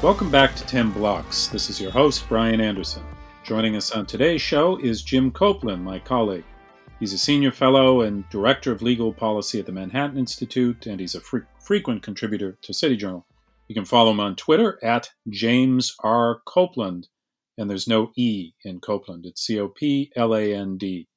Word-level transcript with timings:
Welcome 0.00 0.30
back 0.30 0.54
to 0.54 0.64
10 0.64 0.92
Blocks. 0.92 1.48
This 1.48 1.68
is 1.68 1.80
your 1.80 1.90
host, 1.90 2.28
Brian 2.28 2.60
Anderson. 2.60 3.02
Joining 3.42 3.74
us 3.74 3.90
on 3.90 4.06
today's 4.06 4.40
show 4.40 4.76
is 4.76 5.02
Jim 5.02 5.32
Copland, 5.32 5.82
my 5.82 5.98
colleague. 5.98 6.44
He's 7.00 7.12
a 7.12 7.18
senior 7.18 7.50
fellow 7.50 8.02
and 8.02 8.22
director 8.30 8.70
of 8.70 8.80
legal 8.80 9.12
policy 9.12 9.58
at 9.58 9.66
the 9.66 9.72
Manhattan 9.72 10.16
Institute, 10.16 10.86
and 10.86 11.00
he's 11.00 11.16
a 11.16 11.20
fre- 11.20 11.38
frequent 11.58 12.04
contributor 12.04 12.56
to 12.62 12.72
City 12.72 12.96
Journal. 12.96 13.26
You 13.66 13.74
can 13.74 13.84
follow 13.84 14.12
him 14.12 14.20
on 14.20 14.36
Twitter 14.36 14.78
at 14.84 15.10
James 15.30 15.96
R. 16.04 16.42
Copland, 16.46 17.08
and 17.58 17.68
there's 17.68 17.88
no 17.88 18.12
E 18.14 18.52
in 18.64 18.78
Copland. 18.78 19.26
It's 19.26 19.44
C 19.44 19.58
O 19.58 19.66
P 19.66 20.12
L 20.14 20.32
A 20.32 20.54
N 20.54 20.78
D. 20.78 21.08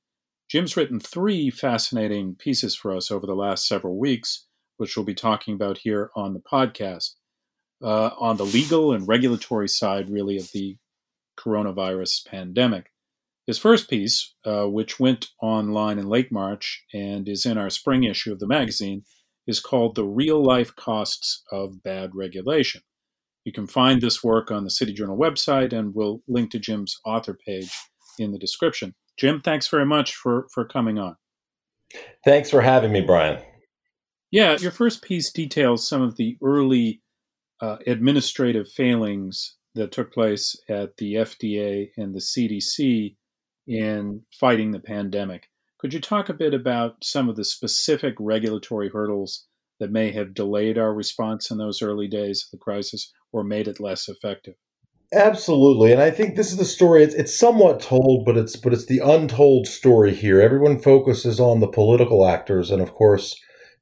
Jim's 0.50 0.76
written 0.76 1.00
three 1.00 1.52
fascinating 1.52 2.34
pieces 2.34 2.76
for 2.76 2.96
us 2.96 3.12
over 3.12 3.28
the 3.28 3.36
last 3.36 3.68
several 3.68 4.00
weeks, 4.00 4.48
which 4.78 4.98
we'll 4.98 5.06
be 5.06 5.14
talking 5.14 5.54
about 5.54 5.78
here 5.78 6.10
on 6.16 6.34
the 6.34 6.40
podcast 6.40 7.12
uh, 7.84 8.12
on 8.20 8.38
the 8.38 8.46
legal 8.46 8.94
and 8.94 9.08
regulatory 9.08 9.68
side, 9.68 10.10
really, 10.10 10.38
of 10.38 10.50
the 10.54 10.78
coronavirus 11.40 12.26
pandemic. 12.28 12.88
His 13.48 13.58
first 13.58 13.90
piece, 13.90 14.36
uh, 14.46 14.66
which 14.66 15.00
went 15.00 15.30
online 15.42 15.98
in 15.98 16.08
late 16.08 16.32
March 16.32 16.84
and 16.94 17.28
is 17.28 17.46
in 17.46 17.58
our 17.58 17.70
spring 17.70 18.04
issue 18.04 18.32
of 18.32 18.40
the 18.40 18.48
magazine, 18.48 19.04
is 19.48 19.60
called 19.60 19.96
The 19.96 20.06
Real 20.06 20.42
Life 20.42 20.76
Costs 20.76 21.44
of 21.52 21.82
Bad 21.84 22.12
Regulation. 22.14 22.82
You 23.44 23.52
can 23.52 23.66
find 23.66 24.00
this 24.00 24.24
work 24.24 24.52
on 24.52 24.64
the 24.64 24.70
City 24.70 24.94
Journal 24.94 25.18
website, 25.18 25.74
and 25.74 25.96
we'll 25.96 26.22
link 26.28 26.52
to 26.52 26.60
Jim's 26.60 26.96
author 27.06 27.38
page 27.46 27.72
in 28.20 28.32
the 28.32 28.38
description. 28.38 28.94
Jim, 29.18 29.42
thanks 29.42 29.68
very 29.68 29.86
much 29.86 30.14
for, 30.14 30.48
for 30.54 30.64
coming 30.64 31.00
on. 31.00 31.16
Thanks 32.24 32.50
for 32.50 32.62
having 32.62 32.92
me, 32.92 33.02
Brian. 33.02 33.42
Yeah, 34.32 34.58
your 34.58 34.72
first 34.72 35.02
piece 35.02 35.32
details 35.32 35.88
some 35.88 36.02
of 36.02 36.16
the 36.16 36.38
early 36.42 37.02
uh, 37.62 37.78
administrative 37.88 38.68
failings 38.70 39.56
that 39.76 39.92
took 39.92 40.12
place 40.14 40.60
at 40.68 40.98
the 40.98 41.16
FDA 41.16 41.92
and 41.98 42.14
the 42.14 42.20
CDC 42.20 43.16
in 43.68 44.22
fighting 44.40 44.72
the 44.72 44.80
pandemic. 44.80 45.48
Could 45.80 45.94
you 45.94 46.02
talk 46.02 46.30
a 46.30 46.34
bit 46.34 46.54
about 46.54 47.04
some 47.04 47.30
of 47.30 47.36
the 47.36 47.46
specific 47.46 48.16
regulatory 48.20 48.90
hurdles 48.90 49.48
that 49.80 49.92
may 49.92 50.12
have 50.12 50.34
delayed 50.34 50.78
our 50.78 50.94
response 50.94 51.50
in 51.50 51.58
those 51.58 51.82
early 51.82 52.08
days 52.08 52.46
of 52.46 52.52
the 52.52 52.64
crisis 52.64 53.12
or 53.32 53.44
made 53.44 53.68
it 53.68 53.80
less 53.80 54.08
effective? 54.08 54.56
Absolutely, 55.14 55.92
and 55.92 56.02
I 56.02 56.10
think 56.10 56.36
this 56.36 56.52
is 56.52 56.58
the 56.58 56.66
story. 56.66 57.04
It's, 57.04 57.16
it's 57.16 57.38
somewhat 57.38 57.82
told, 57.82 58.26
but 58.26 58.38
it's 58.38 58.56
but 58.56 58.72
it's 58.72 58.86
the 58.86 59.00
untold 59.00 59.68
story 59.68 60.14
here. 60.14 60.40
Everyone 60.40 60.80
focuses 60.80 61.38
on 61.38 61.60
the 61.60 61.68
political 61.68 62.26
actors, 62.26 62.72
and 62.72 62.82
of 62.82 62.94
course, 62.94 63.36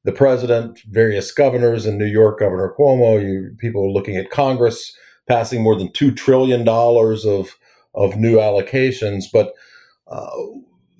the 0.04 0.12
president, 0.12 0.80
various 0.90 1.30
governors 1.32 1.86
in 1.86 1.98
New 1.98 2.06
York, 2.06 2.40
Governor 2.40 2.74
Cuomo. 2.78 3.22
You 3.22 3.54
people 3.58 3.84
are 3.84 3.92
looking 3.92 4.16
at 4.16 4.30
Congress 4.30 4.96
passing 5.28 5.62
more 5.62 5.76
than 5.76 5.92
two 5.92 6.12
trillion 6.12 6.64
dollars 6.64 7.24
of 7.24 7.56
of 7.94 8.16
new 8.16 8.36
allocations, 8.36 9.24
but 9.32 9.52
uh, 10.06 10.30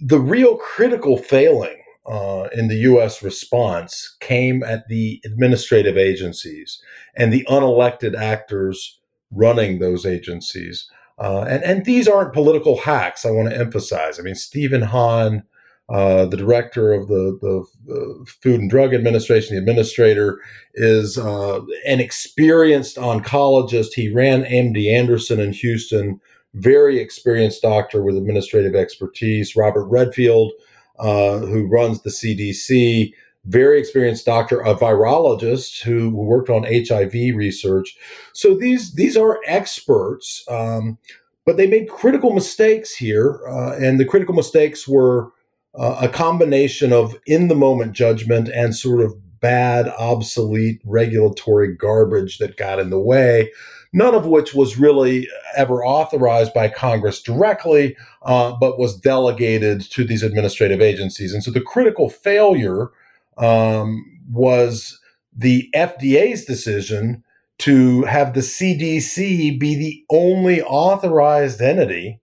the 0.01 0.19
real 0.19 0.56
critical 0.56 1.17
failing 1.17 1.81
uh, 2.06 2.48
in 2.53 2.69
the 2.69 2.77
U.S. 2.77 3.23
response 3.23 4.17
came 4.21 4.62
at 4.62 4.89
the 4.89 5.21
administrative 5.25 5.97
agencies 5.97 6.83
and 7.15 7.33
the 7.33 7.47
unelected 7.48 8.17
actors 8.17 9.01
running 9.31 9.78
those 9.78 10.06
agencies. 10.06 10.91
Uh, 11.19 11.43
and, 11.43 11.62
and 11.62 11.84
these 11.84 12.09
aren't 12.09 12.33
political 12.33 12.78
hacks, 12.78 13.27
I 13.27 13.31
want 13.31 13.51
to 13.51 13.56
emphasize. 13.56 14.19
I 14.19 14.23
mean, 14.23 14.34
Stephen 14.34 14.83
Hahn, 14.83 15.45
uh, 15.91 16.25
the 16.27 16.37
director 16.37 16.93
of 16.93 17.09
the, 17.09 17.37
the, 17.41 18.25
Food 18.41 18.61
and 18.61 18.71
Drug 18.71 18.95
Administration, 18.95 19.56
the 19.56 19.61
administrator, 19.61 20.39
is 20.75 21.19
uh, 21.19 21.61
an 21.84 21.99
experienced 21.99 22.97
oncologist. 22.97 23.95
He 23.95 24.12
ran 24.12 24.45
MD 24.45 24.93
Anderson 24.93 25.41
in 25.41 25.53
Houston, 25.53 26.21
very 26.55 27.01
experienced 27.01 27.62
doctor 27.62 28.03
with 28.03 28.17
administrative 28.17 28.77
expertise. 28.77 29.56
Robert 29.56 29.87
Redfield, 29.87 30.53
uh, 31.01 31.39
who 31.39 31.67
runs 31.67 32.03
the 32.03 32.11
CDC, 32.11 33.12
very 33.47 33.81
experienced 33.81 34.27
doctor, 34.27 34.61
a 34.61 34.77
virologist 34.77 35.83
who 35.83 36.11
worked 36.11 36.51
on 36.51 36.62
HIV 36.65 37.34
research. 37.34 37.97
So 38.33 38.55
these 38.55 38.95
these 38.95 39.17
are 39.17 39.41
experts, 39.45 40.45
um, 40.49 40.99
but 41.45 41.57
they 41.57 41.67
made 41.67 41.89
critical 41.89 42.33
mistakes 42.33 42.95
here, 42.95 43.41
uh, 43.49 43.75
and 43.75 43.99
the 43.99 44.05
critical 44.05 44.34
mistakes 44.34 44.87
were 44.87 45.33
uh, 45.75 45.98
a 46.00 46.08
combination 46.08 46.92
of 46.92 47.16
in 47.26 47.48
the 47.48 47.54
moment 47.54 47.92
judgment 47.92 48.48
and 48.48 48.75
sort 48.75 49.00
of 49.00 49.14
bad, 49.41 49.88
obsolete 49.98 50.81
regulatory 50.84 51.75
garbage 51.75 52.38
that 52.38 52.56
got 52.56 52.78
in 52.78 52.91
the 52.91 53.00
way, 53.00 53.50
none 53.92 54.14
of 54.14 54.26
which 54.26 54.54
was 54.54 54.78
really 54.78 55.26
ever 55.56 55.84
authorized 55.84 56.53
by 56.53 56.69
Congress 56.69 57.22
directly, 57.22 57.97
uh, 58.22 58.53
but 58.60 58.78
was 58.78 58.98
delegated 58.98 59.80
to 59.80 60.04
these 60.04 60.22
administrative 60.22 60.80
agencies. 60.80 61.32
And 61.32 61.42
so 61.42 61.50
the 61.50 61.60
critical 61.60 62.10
failure 62.10 62.91
um, 63.38 64.04
was 64.30 65.00
the 65.34 65.69
FDA's 65.75 66.44
decision 66.44 67.25
to 67.59 68.03
have 68.03 68.34
the 68.34 68.41
CDC 68.41 69.59
be 69.59 69.75
the 69.75 70.04
only 70.10 70.62
authorized 70.62 71.60
entity 71.60 72.20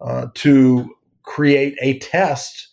uh, 0.00 0.26
to 0.34 0.94
create 1.22 1.76
a 1.80 1.98
test 1.98 2.67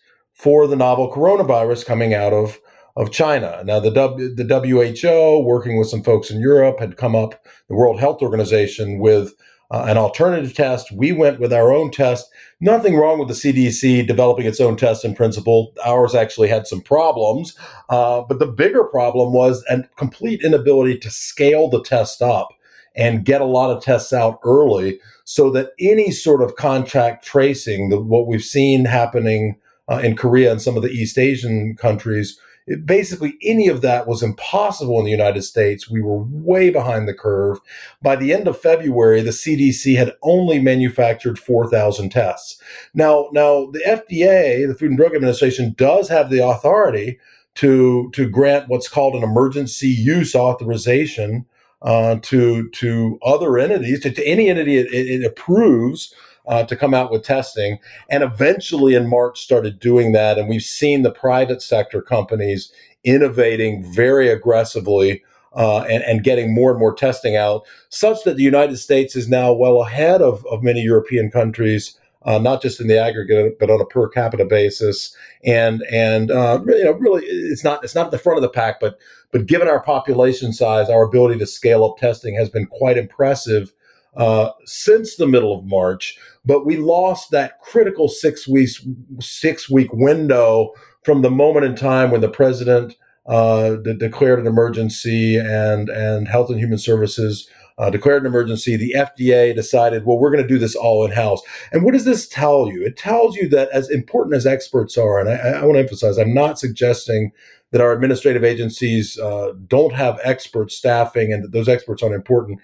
for 0.46 0.68
the 0.68 0.76
novel 0.76 1.12
coronavirus 1.12 1.84
coming 1.88 2.14
out 2.14 2.32
of 2.32 2.60
of 2.96 3.12
China. 3.12 3.64
Now, 3.66 3.80
the, 3.80 3.90
w, 3.90 4.34
the 4.34 4.44
WHO, 4.46 5.44
working 5.44 5.80
with 5.80 5.90
some 5.90 6.04
folks 6.04 6.30
in 6.30 6.40
Europe, 6.40 6.80
had 6.80 6.98
come 6.98 7.16
up, 7.16 7.44
the 7.68 7.74
World 7.74 8.00
Health 8.00 8.22
Organization, 8.22 9.00
with 9.00 9.34
uh, 9.72 9.86
an 9.88 9.98
alternative 9.98 10.54
test. 10.54 10.92
We 10.92 11.12
went 11.12 11.40
with 11.40 11.52
our 11.52 11.74
own 11.74 11.90
test. 11.90 12.30
Nothing 12.62 12.96
wrong 12.96 13.18
with 13.18 13.28
the 13.28 13.34
CDC 13.34 14.06
developing 14.06 14.46
its 14.46 14.62
own 14.62 14.78
test 14.78 15.04
in 15.04 15.16
principle. 15.16 15.74
Ours 15.84 16.14
actually 16.14 16.50
had 16.50 16.68
some 16.68 16.80
problems. 16.80 17.58
Uh, 17.90 18.22
but 18.22 18.38
the 18.38 18.46
bigger 18.46 18.84
problem 18.84 19.34
was 19.34 19.64
a 19.68 19.82
complete 19.98 20.42
inability 20.44 21.00
to 21.00 21.10
scale 21.10 21.70
the 21.70 21.82
test 21.82 22.22
up 22.22 22.50
and 22.96 23.26
get 23.26 23.42
a 23.42 23.46
lot 23.46 23.76
of 23.76 23.84
tests 23.84 24.14
out 24.14 24.40
early 24.46 25.00
so 25.24 25.50
that 25.50 25.72
any 25.80 26.12
sort 26.12 26.44
of 26.44 26.56
contact 26.56 27.26
tracing, 27.26 27.90
the, 27.90 28.00
what 28.00 28.28
we've 28.28 28.44
seen 28.44 28.86
happening 28.86 29.58
uh, 29.90 30.02
in 30.04 30.16
Korea 30.16 30.52
and 30.52 30.62
some 30.62 30.76
of 30.76 30.84
the 30.84 30.92
East 30.92 31.18
Asian 31.18 31.76
countries. 31.76 32.40
It, 32.68 32.86
basically, 32.86 33.38
any 33.44 33.68
of 33.68 33.82
that 33.82 34.08
was 34.08 34.24
impossible 34.24 34.98
in 35.00 35.06
the 35.06 35.12
United 35.12 35.44
States. 35.44 35.90
We 35.90 36.02
were 36.02 36.24
way 36.24 36.72
behind 36.72 37.08
the 37.08 37.14
curve. 37.14 37.60
By 38.02 38.16
the 38.16 38.34
end 38.34 38.48
of 38.48 38.60
February, 38.60 39.22
the 39.22 39.30
CDC 39.30 39.96
had 39.98 40.14
only 40.24 40.60
manufactured 40.60 41.38
4,000 41.38 42.10
tests. 42.10 42.60
Now, 42.94 43.30
now 43.34 43.68
the 43.72 43.84
FDA, 43.86 44.68
the 44.68 44.76
Food 44.76 44.90
and 44.90 44.98
Drug 44.98 45.16
Administration, 45.16 45.76
does 45.78 46.10
have 46.10 46.30
the 46.30 46.46
authority 46.46 47.20
to 47.56 48.10
to 48.14 48.28
grant 48.28 48.68
what's 48.68 48.90
called 48.90 49.16
an 49.16 49.24
emergency 49.24 49.88
use 49.88 50.36
authorization 50.36 51.46
uh, 51.82 52.18
to 52.22 52.70
to 52.72 53.18
other 53.24 53.58
entities, 53.58 54.02
to, 54.02 54.12
to 54.12 54.26
any 54.28 54.50
entity 54.50 54.78
it, 54.78 54.88
it 54.92 55.26
approves 55.26 56.14
uh, 56.48 56.64
to 56.64 56.76
come 56.76 56.94
out 56.94 57.12
with 57.12 57.24
testing. 57.24 57.80
And 58.10 58.24
eventually 58.24 58.96
in 58.96 59.10
March 59.10 59.42
started 59.42 59.80
doing 59.80 60.12
that. 60.12 60.38
And 60.38 60.48
we've 60.48 60.62
seen 60.62 61.02
the 61.02 61.12
private 61.12 61.62
sector 61.62 62.02
companies 62.02 62.72
innovating 63.04 63.84
very 63.94 64.30
aggressively 64.30 65.24
uh, 65.56 65.82
and, 65.82 66.04
and 66.04 66.24
getting 66.24 66.54
more 66.54 66.72
and 66.72 66.80
more 66.80 66.94
testing 66.94 67.36
out, 67.36 67.66
such 67.90 68.24
that 68.26 68.36
the 68.36 68.44
United 68.44 68.78
States 68.78 69.16
is 69.16 69.30
now 69.30 69.54
well 69.54 69.82
ahead 69.82 70.22
of, 70.22 70.46
of 70.48 70.62
many 70.62 70.82
European 70.82 71.32
countries. 71.32 71.98
Uh, 72.24 72.40
not 72.40 72.60
just 72.60 72.82
in 72.82 72.88
the 72.88 72.98
aggregate, 72.98 73.60
but 73.60 73.70
on 73.70 73.80
a 73.80 73.86
per 73.86 74.10
capita 74.10 74.44
basis, 74.44 75.16
and 75.44 75.84
and 75.92 76.32
uh, 76.32 76.60
you 76.66 76.84
know, 76.84 76.94
really, 76.94 77.24
it's 77.24 77.64
not 77.64 77.84
it's 77.84 77.94
not 77.94 78.06
at 78.06 78.12
the 78.12 78.18
front 78.18 78.36
of 78.36 78.42
the 78.42 78.50
pack, 78.50 78.80
but 78.80 78.98
but 79.32 79.46
given 79.46 79.68
our 79.68 79.80
population 79.80 80.52
size, 80.52 80.90
our 80.90 81.04
ability 81.04 81.38
to 81.38 81.46
scale 81.46 81.86
up 81.86 81.98
testing 81.98 82.34
has 82.34 82.50
been 82.50 82.66
quite 82.66 82.98
impressive 82.98 83.72
uh, 84.16 84.52
since 84.66 85.16
the 85.16 85.28
middle 85.28 85.58
of 85.58 85.66
March, 85.66 86.18
but 86.46 86.66
we 86.66 86.78
lost 86.78 87.32
that 87.32 87.60
critical 87.62 88.08
six 88.08 88.48
weeks 88.48 88.86
six 89.20 89.70
week 89.70 89.92
window 89.94 90.72
from 91.04 91.22
the 91.22 91.32
moment 91.32 91.66
in 91.66 91.76
time 91.76 92.12
when 92.12 92.22
the 92.22 92.30
president 92.30 92.96
uh, 93.28 93.76
de- 93.76 93.94
declared 93.94 94.40
an 94.40 94.48
emergency 94.48 95.38
and 95.38 95.90
and 95.90 96.28
Health 96.28 96.50
and 96.50 96.60
Human 96.60 96.78
Services 96.78 97.50
uh, 97.78 97.90
declared 97.90 98.24
an 98.24 98.28
emergency. 98.28 98.78
The 98.78 98.96
FDA 98.96 99.54
decided, 99.54 100.06
well, 100.06 100.18
we're 100.18 100.32
going 100.32 100.44
to 100.44 100.48
do 100.48 100.60
this 100.60 100.76
all 100.76 101.06
in 101.06 101.12
house. 101.12 101.42
And 101.72 101.84
what 101.84 101.94
does 101.94 102.06
this 102.06 102.28
tell 102.28 102.70
you? 102.72 102.86
It 102.86 102.98
tells 102.98 103.36
you 103.36 103.50
that 103.50 103.70
as 103.72 103.90
important 103.90 104.36
as 104.36 104.46
experts 104.46 104.98
are, 104.98 105.20
and 105.20 105.30
I, 105.30 105.60
I 105.60 105.66
want 105.66 105.76
to 105.76 105.82
emphasize, 105.82 106.18
I'm 106.18 106.34
not 106.34 106.58
suggesting 106.58 107.32
that 107.72 107.82
our 107.82 107.92
administrative 107.92 108.44
agencies 108.44 109.20
uh, 109.20 109.52
don't 109.68 109.94
have 109.94 110.20
expert 110.24 110.72
staffing 110.72 111.34
and 111.34 111.44
that 111.44 111.52
those 111.52 111.68
experts 111.68 112.02
aren't 112.02 112.16
important 112.16 112.60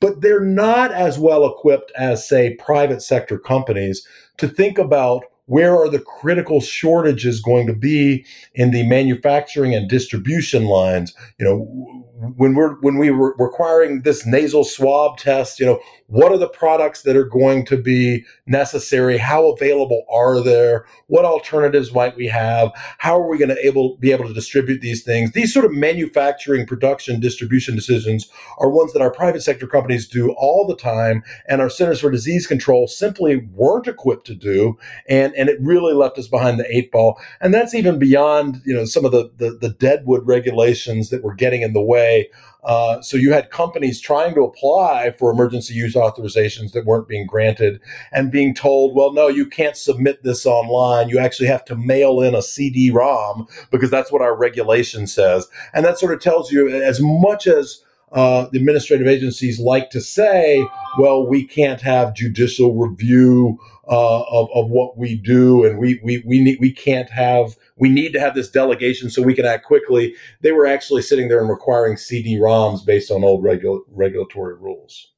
but 0.00 0.20
they're 0.20 0.44
not 0.44 0.92
as 0.92 1.18
well 1.18 1.44
equipped 1.46 1.92
as, 1.96 2.26
say, 2.26 2.54
private 2.54 3.02
sector 3.02 3.38
companies 3.38 4.06
to 4.38 4.48
think 4.48 4.78
about 4.78 5.24
where 5.46 5.74
are 5.74 5.88
the 5.88 5.98
critical 5.98 6.60
shortages 6.60 7.40
going 7.40 7.66
to 7.66 7.72
be 7.72 8.24
in 8.54 8.70
the 8.70 8.86
manufacturing 8.86 9.74
and 9.74 9.88
distribution 9.88 10.66
lines. 10.66 11.14
You 11.38 11.46
know 11.46 12.04
when 12.36 12.54
we're 12.54 12.74
when 12.80 12.98
we 12.98 13.10
were 13.10 13.34
requiring 13.38 14.02
this 14.02 14.26
nasal 14.26 14.64
swab 14.64 15.18
test, 15.18 15.60
you 15.60 15.66
know, 15.66 15.80
what 16.08 16.32
are 16.32 16.38
the 16.38 16.48
products 16.48 17.02
that 17.02 17.16
are 17.16 17.24
going 17.24 17.66
to 17.66 17.76
be 17.76 18.24
necessary? 18.46 19.18
How 19.18 19.50
available 19.50 20.04
are 20.10 20.42
there? 20.42 20.86
What 21.06 21.26
alternatives 21.26 21.92
might 21.92 22.16
we 22.16 22.26
have? 22.28 22.70
How 22.96 23.20
are 23.20 23.28
we 23.28 23.36
going 23.36 23.50
to 23.50 23.66
able 23.66 23.98
be 23.98 24.10
able 24.10 24.26
to 24.26 24.32
distribute 24.32 24.80
these 24.80 25.02
things? 25.02 25.32
These 25.32 25.52
sort 25.52 25.66
of 25.66 25.72
manufacturing, 25.72 26.66
production, 26.66 27.20
distribution 27.20 27.74
decisions 27.74 28.28
are 28.56 28.70
ones 28.70 28.94
that 28.94 29.02
our 29.02 29.10
private 29.10 29.42
sector 29.42 29.66
companies 29.66 30.08
do 30.08 30.32
all 30.32 30.66
the 30.66 30.76
time, 30.76 31.22
and 31.46 31.60
our 31.60 31.68
Centers 31.68 32.00
for 32.00 32.10
Disease 32.10 32.46
Control 32.46 32.88
simply 32.88 33.46
weren't 33.54 33.86
equipped 33.86 34.26
to 34.28 34.34
do, 34.34 34.78
and 35.10 35.34
and 35.34 35.50
it 35.50 35.58
really 35.60 35.92
left 35.92 36.18
us 36.18 36.26
behind 36.26 36.58
the 36.58 36.74
eight 36.74 36.90
ball. 36.90 37.20
And 37.42 37.52
that's 37.52 37.74
even 37.74 37.98
beyond 37.98 38.62
you 38.64 38.74
know 38.74 38.86
some 38.86 39.04
of 39.04 39.12
the 39.12 39.30
the, 39.36 39.58
the 39.60 39.70
deadwood 39.70 40.26
regulations 40.26 41.10
that 41.10 41.22
were 41.22 41.34
getting 41.34 41.60
in 41.60 41.74
the 41.74 41.82
way 41.82 42.30
uh, 42.64 43.00
so 43.00 43.16
you 43.16 43.32
had 43.32 43.50
companies 43.50 44.00
trying 44.00 44.34
to 44.34 44.42
apply 44.42 45.12
for 45.18 45.30
emergency 45.30 45.74
use 45.74 45.94
authorizations 45.94 46.72
that 46.72 46.84
weren't 46.84 47.08
being 47.08 47.26
granted 47.26 47.80
and 48.12 48.32
being 48.32 48.54
told, 48.54 48.96
well, 48.96 49.12
no, 49.12 49.28
you 49.28 49.46
can't 49.46 49.76
submit 49.76 50.22
this 50.24 50.44
online. 50.44 51.08
You 51.08 51.18
actually 51.18 51.48
have 51.48 51.64
to 51.66 51.76
mail 51.76 52.20
in 52.20 52.34
a 52.34 52.42
CD 52.42 52.90
ROM 52.90 53.46
because 53.70 53.90
that's 53.90 54.10
what 54.10 54.22
our 54.22 54.36
regulation 54.36 55.06
says. 55.06 55.46
And 55.72 55.84
that 55.84 55.98
sort 55.98 56.12
of 56.12 56.20
tells 56.20 56.50
you 56.50 56.68
as 56.68 57.00
much 57.00 57.46
as 57.46 57.84
uh, 58.12 58.46
the 58.52 58.58
administrative 58.58 59.06
agencies 59.06 59.60
like 59.60 59.90
to 59.90 60.00
say, 60.00 60.66
well, 60.98 61.26
we 61.26 61.44
can't 61.44 61.80
have 61.80 62.14
judicial 62.14 62.74
review 62.74 63.58
uh, 63.90 64.22
of, 64.22 64.48
of 64.54 64.70
what 64.70 64.98
we 64.98 65.14
do, 65.14 65.64
and 65.64 65.78
we 65.78 66.00
we 66.02 66.22
we 66.26 66.40
need 66.40 66.58
we 66.60 66.72
can't 66.72 67.10
have 67.10 67.56
we 67.76 67.88
need 67.88 68.12
to 68.12 68.20
have 68.20 68.34
this 68.34 68.50
delegation 68.50 69.08
so 69.10 69.22
we 69.22 69.34
can 69.34 69.46
act 69.46 69.64
quickly. 69.64 70.14
They 70.42 70.52
were 70.52 70.66
actually 70.66 71.02
sitting 71.02 71.28
there 71.28 71.40
and 71.40 71.48
requiring 71.48 71.96
CD-ROMs 71.96 72.84
based 72.84 73.10
on 73.10 73.24
old 73.24 73.42
regu- 73.42 73.84
regulatory 73.90 74.54
rules. 74.54 75.08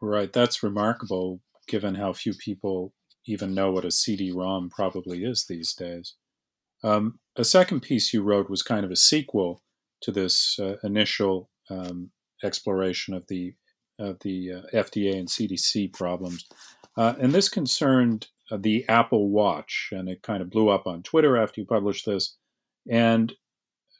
Right, 0.00 0.32
that's 0.32 0.62
remarkable 0.62 1.40
given 1.66 1.94
how 1.94 2.12
few 2.12 2.32
people 2.34 2.94
even 3.26 3.54
know 3.54 3.70
what 3.70 3.84
a 3.84 3.90
CD-ROM 3.90 4.70
probably 4.70 5.24
is 5.24 5.44
these 5.44 5.74
days. 5.74 6.14
Um, 6.82 7.18
a 7.36 7.44
second 7.44 7.80
piece 7.80 8.14
you 8.14 8.22
wrote 8.22 8.48
was 8.48 8.62
kind 8.62 8.84
of 8.84 8.90
a 8.90 8.96
sequel 8.96 9.62
to 10.00 10.10
this 10.12 10.58
uh, 10.58 10.76
initial 10.82 11.50
um, 11.70 12.10
exploration 12.42 13.14
of 13.14 13.26
the 13.28 13.54
of 13.98 14.18
the 14.20 14.52
uh, 14.52 14.60
FDA 14.72 15.18
and 15.18 15.26
CDC 15.26 15.92
problems, 15.92 16.46
uh, 16.96 17.14
and 17.18 17.32
this 17.32 17.48
concerned 17.48 18.28
uh, 18.50 18.58
the 18.58 18.84
Apple 18.88 19.28
Watch, 19.30 19.90
and 19.92 20.08
it 20.08 20.22
kind 20.22 20.40
of 20.40 20.50
blew 20.50 20.68
up 20.68 20.86
on 20.86 21.02
Twitter 21.02 21.36
after 21.36 21.60
you 21.60 21.66
published 21.66 22.06
this. 22.06 22.36
And 22.90 23.32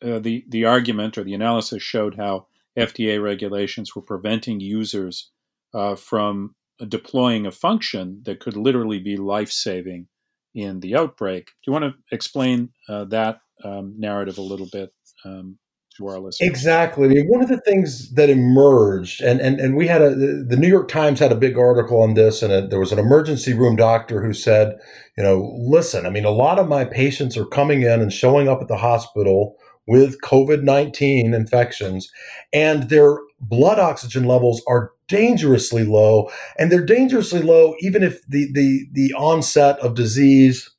uh, 0.02 0.18
the 0.20 0.44
the 0.48 0.64
argument 0.64 1.18
or 1.18 1.24
the 1.24 1.34
analysis 1.34 1.82
showed 1.82 2.14
how 2.14 2.46
FDA 2.78 3.22
regulations 3.22 3.94
were 3.94 4.02
preventing 4.02 4.60
users 4.60 5.30
uh, 5.74 5.96
from 5.96 6.54
deploying 6.86 7.46
a 7.46 7.50
function 7.50 8.22
that 8.24 8.40
could 8.40 8.56
literally 8.56 9.00
be 9.00 9.16
life 9.16 9.50
saving 9.50 10.06
in 10.54 10.80
the 10.80 10.94
outbreak. 10.96 11.46
Do 11.46 11.52
you 11.66 11.72
want 11.72 11.84
to 11.84 11.94
explain 12.14 12.70
uh, 12.88 13.04
that 13.06 13.40
um, 13.64 13.94
narrative 13.98 14.38
a 14.38 14.42
little 14.42 14.68
bit 14.70 14.92
um, 15.24 15.58
to 15.98 16.08
our 16.08 16.18
listeners. 16.18 16.48
Exactly. 16.48 17.22
One 17.22 17.42
of 17.42 17.48
the 17.48 17.60
things 17.60 18.10
that 18.14 18.30
emerged, 18.30 19.20
and, 19.20 19.40
and, 19.40 19.60
and 19.60 19.76
we 19.76 19.86
had 19.86 20.00
a, 20.00 20.14
the 20.14 20.56
New 20.56 20.68
York 20.68 20.88
Times 20.88 21.20
had 21.20 21.32
a 21.32 21.36
big 21.36 21.58
article 21.58 22.00
on 22.02 22.14
this, 22.14 22.42
and 22.42 22.52
it, 22.52 22.70
there 22.70 22.80
was 22.80 22.92
an 22.92 22.98
emergency 22.98 23.52
room 23.52 23.76
doctor 23.76 24.24
who 24.24 24.32
said, 24.32 24.76
you 25.16 25.22
know, 25.22 25.54
listen, 25.58 26.06
I 26.06 26.10
mean, 26.10 26.24
a 26.24 26.30
lot 26.30 26.58
of 26.58 26.68
my 26.68 26.84
patients 26.84 27.36
are 27.36 27.46
coming 27.46 27.82
in 27.82 28.00
and 28.00 28.12
showing 28.12 28.48
up 28.48 28.62
at 28.62 28.68
the 28.68 28.78
hospital 28.78 29.56
with 29.86 30.20
COVID 30.22 30.62
19 30.62 31.34
infections, 31.34 32.10
and 32.52 32.88
their 32.88 33.18
blood 33.40 33.78
oxygen 33.78 34.24
levels 34.24 34.62
are 34.66 34.92
dangerously 35.08 35.84
low. 35.84 36.30
And 36.58 36.70
they're 36.70 36.84
dangerously 36.84 37.42
low 37.42 37.74
even 37.80 38.02
if 38.02 38.20
the, 38.26 38.50
the, 38.52 38.86
the 38.92 39.14
onset 39.14 39.78
of 39.78 39.94
disease 39.94 40.70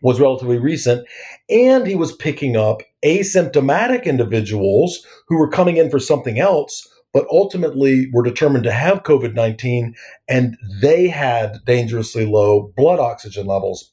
was 0.00 0.20
relatively 0.20 0.58
recent. 0.58 1.06
And 1.50 1.86
he 1.86 1.96
was 1.96 2.14
picking 2.14 2.56
up 2.56 2.82
asymptomatic 3.04 4.04
individuals 4.04 5.06
who 5.28 5.38
were 5.38 5.50
coming 5.50 5.76
in 5.76 5.90
for 5.90 5.98
something 5.98 6.38
else, 6.38 6.88
but 7.12 7.26
ultimately 7.30 8.08
were 8.12 8.22
determined 8.22 8.64
to 8.64 8.72
have 8.72 9.02
COVID 9.02 9.34
19 9.34 9.94
and 10.28 10.56
they 10.80 11.08
had 11.08 11.58
dangerously 11.64 12.26
low 12.26 12.72
blood 12.76 12.98
oxygen 12.98 13.46
levels. 13.46 13.92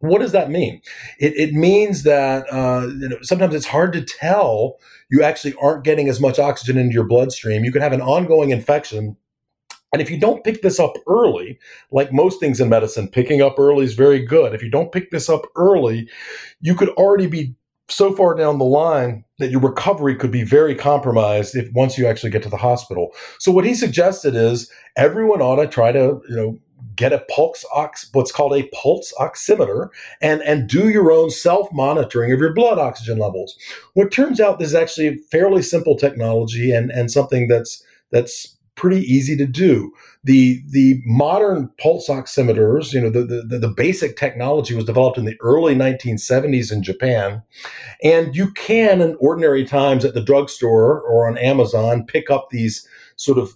What 0.00 0.20
does 0.20 0.32
that 0.32 0.50
mean? 0.50 0.80
It, 1.20 1.34
it 1.36 1.54
means 1.54 2.02
that 2.02 2.44
uh, 2.52 2.88
you 2.88 3.08
know, 3.08 3.18
sometimes 3.22 3.54
it's 3.54 3.66
hard 3.66 3.92
to 3.92 4.02
tell 4.02 4.78
you 5.10 5.22
actually 5.22 5.54
aren't 5.62 5.84
getting 5.84 6.08
as 6.08 6.20
much 6.20 6.38
oxygen 6.38 6.76
into 6.76 6.94
your 6.94 7.06
bloodstream. 7.06 7.64
You 7.64 7.72
could 7.72 7.82
have 7.82 7.92
an 7.92 8.02
ongoing 8.02 8.50
infection 8.50 9.16
and 9.92 10.00
if 10.00 10.10
you 10.10 10.18
don't 10.18 10.42
pick 10.42 10.62
this 10.62 10.80
up 10.80 10.94
early, 11.06 11.58
like 11.90 12.12
most 12.12 12.40
things 12.40 12.60
in 12.60 12.70
medicine, 12.70 13.08
picking 13.08 13.42
up 13.42 13.58
early 13.58 13.84
is 13.84 13.92
very 13.92 14.24
good. 14.24 14.54
If 14.54 14.62
you 14.62 14.70
don't 14.70 14.90
pick 14.90 15.10
this 15.10 15.28
up 15.28 15.42
early, 15.54 16.08
you 16.60 16.74
could 16.74 16.88
already 16.90 17.26
be 17.26 17.54
so 17.92 18.14
far 18.14 18.34
down 18.34 18.58
the 18.58 18.64
line 18.64 19.24
that 19.38 19.50
your 19.50 19.60
recovery 19.60 20.16
could 20.16 20.30
be 20.30 20.42
very 20.42 20.74
compromised 20.74 21.54
if 21.54 21.70
once 21.72 21.98
you 21.98 22.06
actually 22.06 22.30
get 22.30 22.42
to 22.42 22.48
the 22.48 22.56
hospital. 22.56 23.12
So 23.38 23.52
what 23.52 23.64
he 23.64 23.74
suggested 23.74 24.34
is 24.34 24.70
everyone 24.96 25.42
ought 25.42 25.56
to 25.56 25.66
try 25.66 25.92
to, 25.92 26.20
you 26.28 26.36
know, 26.36 26.58
get 26.96 27.12
a 27.12 27.24
pulse 27.30 27.64
ox 27.72 28.10
what's 28.12 28.32
called 28.32 28.52
a 28.52 28.68
pulse 28.68 29.14
oximeter 29.18 29.88
and 30.20 30.42
and 30.42 30.68
do 30.68 30.90
your 30.90 31.10
own 31.10 31.30
self 31.30 31.68
monitoring 31.72 32.32
of 32.32 32.40
your 32.40 32.52
blood 32.52 32.78
oxygen 32.78 33.18
levels. 33.18 33.56
What 33.94 34.10
turns 34.10 34.40
out 34.40 34.58
this 34.58 34.68
is 34.68 34.74
actually 34.74 35.08
a 35.08 35.16
fairly 35.30 35.62
simple 35.62 35.96
technology 35.96 36.72
and 36.72 36.90
and 36.90 37.10
something 37.10 37.48
that's 37.48 37.82
that's 38.10 38.56
pretty 38.74 39.00
easy 39.00 39.36
to 39.36 39.46
do. 39.46 39.92
The 40.24 40.62
the 40.68 41.00
modern 41.04 41.68
pulse 41.78 42.08
oximeters, 42.08 42.92
you 42.92 43.00
know, 43.00 43.10
the, 43.10 43.24
the, 43.24 43.58
the 43.58 43.74
basic 43.76 44.16
technology 44.16 44.74
was 44.74 44.84
developed 44.84 45.18
in 45.18 45.24
the 45.24 45.36
early 45.40 45.74
1970s 45.74 46.72
in 46.72 46.82
Japan. 46.82 47.42
And 48.02 48.34
you 48.34 48.50
can 48.52 49.00
in 49.00 49.16
ordinary 49.20 49.64
times 49.64 50.04
at 50.04 50.14
the 50.14 50.22
drugstore 50.22 51.00
or 51.00 51.28
on 51.28 51.38
Amazon 51.38 52.06
pick 52.06 52.30
up 52.30 52.48
these 52.50 52.86
sort 53.16 53.38
of 53.38 53.50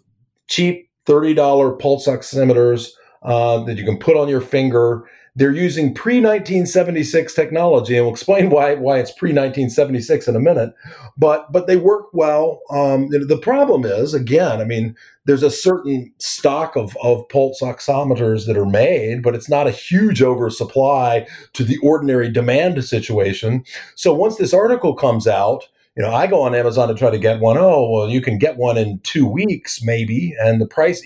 cheap 0.48 0.88
$30 1.06 1.78
pulse 1.78 2.06
oximeters 2.06 2.90
uh, 3.23 3.62
that 3.64 3.76
you 3.76 3.85
can 3.85 3.99
put 3.99 4.16
on 4.16 4.28
your 4.28 4.40
finger 4.40 5.08
they're 5.37 5.52
using 5.52 5.95
pre 5.95 6.14
1976 6.14 7.35
technology, 7.35 7.97
and 7.97 8.07
we'll 8.07 8.12
explain 8.12 8.49
why 8.49 8.75
why 8.75 8.99
it's 8.99 9.12
pre 9.12 9.31
1976 9.31 10.26
in 10.26 10.35
a 10.35 10.40
minute. 10.40 10.75
But 11.16 11.52
but 11.52 11.66
they 11.66 11.76
work 11.76 12.07
well. 12.12 12.61
Um, 12.71 13.09
the 13.11 13.38
problem 13.40 13.85
is 13.85 14.14
again, 14.14 14.61
I 14.61 14.64
mean, 14.64 14.97
there's 15.26 15.43
a 15.43 15.50
certain 15.50 16.12
stock 16.19 16.75
of 16.75 16.97
of 17.02 17.28
pulse 17.28 17.61
oximeters 17.61 18.47
that 18.47 18.57
are 18.57 18.66
made, 18.66 19.23
but 19.23 19.35
it's 19.35 19.49
not 19.49 19.66
a 19.66 19.73
huge 19.73 20.23
oversupply 20.23 21.26
to 21.52 21.64
the 21.64 21.76
ordinary 21.78 22.31
demand 22.31 22.83
situation. 22.83 23.62
So 23.95 24.14
once 24.14 24.37
this 24.37 24.55
article 24.55 24.95
comes 24.95 25.28
out, 25.28 25.69
you 25.96 26.02
know, 26.02 26.12
I 26.12 26.26
go 26.26 26.42
on 26.42 26.54
Amazon 26.54 26.88
to 26.88 26.94
try 26.94 27.10
to 27.10 27.18
get 27.18 27.40
one. 27.40 27.56
Oh, 27.56 27.88
well, 27.90 28.10
you 28.10 28.20
can 28.20 28.38
get 28.38 28.58
one 28.58 28.76
in 28.76 29.00
two 29.00 29.26
weeks, 29.26 29.82
maybe, 29.82 30.34
and 30.38 30.60
the 30.60 30.66
price, 30.66 31.00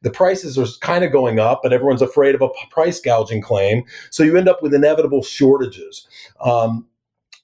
the 0.00 0.10
prices 0.10 0.56
are 0.58 0.66
kind 0.80 1.04
of 1.04 1.12
going 1.12 1.38
up, 1.38 1.60
but 1.62 1.74
everyone's 1.74 2.00
afraid 2.00 2.34
of 2.34 2.40
a 2.40 2.48
price 2.70 3.00
gouging 3.00 3.42
claim, 3.42 3.84
so 4.08 4.22
you 4.22 4.36
end 4.36 4.48
up 4.48 4.62
with 4.62 4.72
inevitable 4.72 5.22
shortages. 5.22 6.08
Um, 6.42 6.86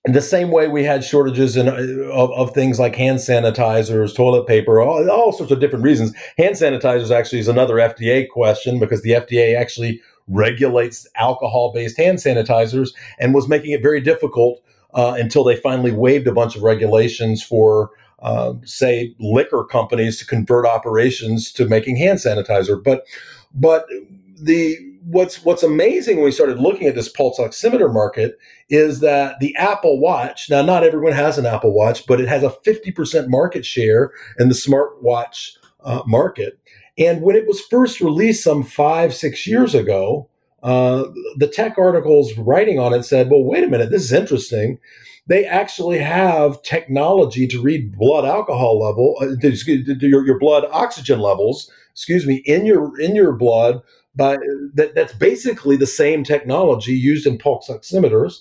in 0.06 0.12
the 0.12 0.22
same 0.22 0.50
way 0.52 0.68
we 0.68 0.84
had 0.84 1.04
shortages 1.04 1.56
in, 1.56 1.68
uh, 1.68 1.72
of, 2.12 2.30
of, 2.30 2.54
things 2.54 2.78
like 2.78 2.94
hand 2.94 3.18
sanitizers, 3.18 4.14
toilet 4.14 4.46
paper, 4.46 4.80
all, 4.80 5.10
all 5.10 5.32
sorts 5.32 5.50
of 5.50 5.58
different 5.58 5.84
reasons. 5.84 6.14
Hand 6.38 6.54
sanitizers 6.54 7.10
actually 7.10 7.40
is 7.40 7.48
another 7.48 7.74
FDA 7.74 8.28
question 8.28 8.78
because 8.78 9.02
the 9.02 9.10
FDA 9.10 9.58
actually 9.58 10.00
regulates 10.28 11.08
alcohol 11.16 11.72
based 11.72 11.96
hand 11.96 12.18
sanitizers 12.18 12.90
and 13.18 13.34
was 13.34 13.48
making 13.48 13.72
it 13.72 13.82
very 13.82 14.00
difficult 14.00 14.62
uh, 14.96 15.14
until 15.18 15.44
they 15.44 15.56
finally 15.56 15.92
waived 15.92 16.26
a 16.26 16.32
bunch 16.32 16.56
of 16.56 16.62
regulations 16.62 17.42
for, 17.42 17.90
uh, 18.20 18.54
say, 18.64 19.14
liquor 19.20 19.62
companies 19.64 20.18
to 20.18 20.26
convert 20.26 20.66
operations 20.66 21.52
to 21.52 21.66
making 21.66 21.96
hand 21.96 22.18
sanitizer. 22.18 22.82
But, 22.82 23.04
but 23.54 23.86
the 24.40 24.76
what's 25.06 25.44
what's 25.44 25.62
amazing 25.62 26.16
when 26.16 26.24
we 26.24 26.32
started 26.32 26.58
looking 26.58 26.88
at 26.88 26.96
this 26.96 27.08
pulse 27.08 27.38
oximeter 27.38 27.92
market 27.92 28.36
is 28.68 29.00
that 29.00 29.38
the 29.38 29.54
Apple 29.56 30.00
Watch. 30.00 30.50
Now, 30.50 30.62
not 30.62 30.82
everyone 30.82 31.12
has 31.12 31.38
an 31.38 31.46
Apple 31.46 31.72
Watch, 31.72 32.06
but 32.06 32.20
it 32.20 32.28
has 32.28 32.42
a 32.42 32.50
50% 32.66 33.28
market 33.28 33.64
share 33.64 34.12
in 34.38 34.48
the 34.48 34.54
smartwatch 34.54 35.52
uh, 35.84 36.02
market. 36.06 36.58
And 36.98 37.22
when 37.22 37.36
it 37.36 37.46
was 37.46 37.60
first 37.60 38.00
released 38.00 38.42
some 38.42 38.62
five, 38.62 39.14
six 39.14 39.46
years 39.46 39.74
ago, 39.74 40.28
uh, 40.66 41.04
the 41.37 41.46
tech 41.46 41.78
articles 41.78 42.37
writing 42.37 42.78
on 42.78 42.92
it 42.92 43.04
said, 43.04 43.30
well, 43.30 43.44
wait 43.44 43.64
a 43.64 43.68
minute, 43.68 43.90
this 43.90 44.02
is 44.02 44.12
interesting. 44.12 44.78
They 45.28 45.44
actually 45.44 45.99
have 45.99 46.61
technology 46.62 47.46
to 47.49 47.62
read 47.62 47.96
blood 47.96 48.25
alcohol 48.25 48.80
level, 48.80 49.14
uh, 49.20 49.26
your, 50.00 50.26
your 50.26 50.38
blood 50.38 50.64
oxygen 50.73 51.20
levels, 51.20 51.70
excuse 51.92 52.26
me, 52.26 52.42
in 52.46 52.66
your 52.66 53.00
in 53.00 53.14
your 53.14 53.32
blood. 53.32 53.80
But 54.14 54.40
that, 54.75 54.94
that's 54.94 55.12
basically 55.12 55.76
the 55.76 55.87
same 55.87 56.25
technology 56.25 56.94
used 56.94 57.26
in 57.26 57.38
pulse 57.38 57.68
oximeters. 57.68 58.40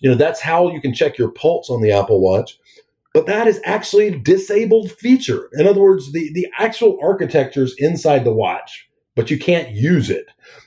You 0.00 0.10
know, 0.10 0.16
that's 0.16 0.40
how 0.40 0.70
you 0.70 0.80
can 0.80 0.94
check 0.94 1.18
your 1.18 1.30
pulse 1.30 1.70
on 1.70 1.82
the 1.82 1.92
Apple 1.92 2.20
Watch. 2.20 2.58
but 3.14 3.26
that 3.26 3.46
is 3.46 3.60
actually 3.64 4.08
a 4.08 4.18
disabled 4.18 4.90
feature. 4.92 5.48
In 5.54 5.66
other 5.66 5.80
words, 5.80 6.12
the, 6.12 6.30
the 6.34 6.46
actual 6.58 6.98
architectures 7.00 7.74
inside 7.78 8.24
the 8.24 8.34
watch, 8.34 8.88
but 9.14 9.30
you 9.30 9.38
can't 9.38 9.70
use 9.70 10.10
it. 10.10 10.26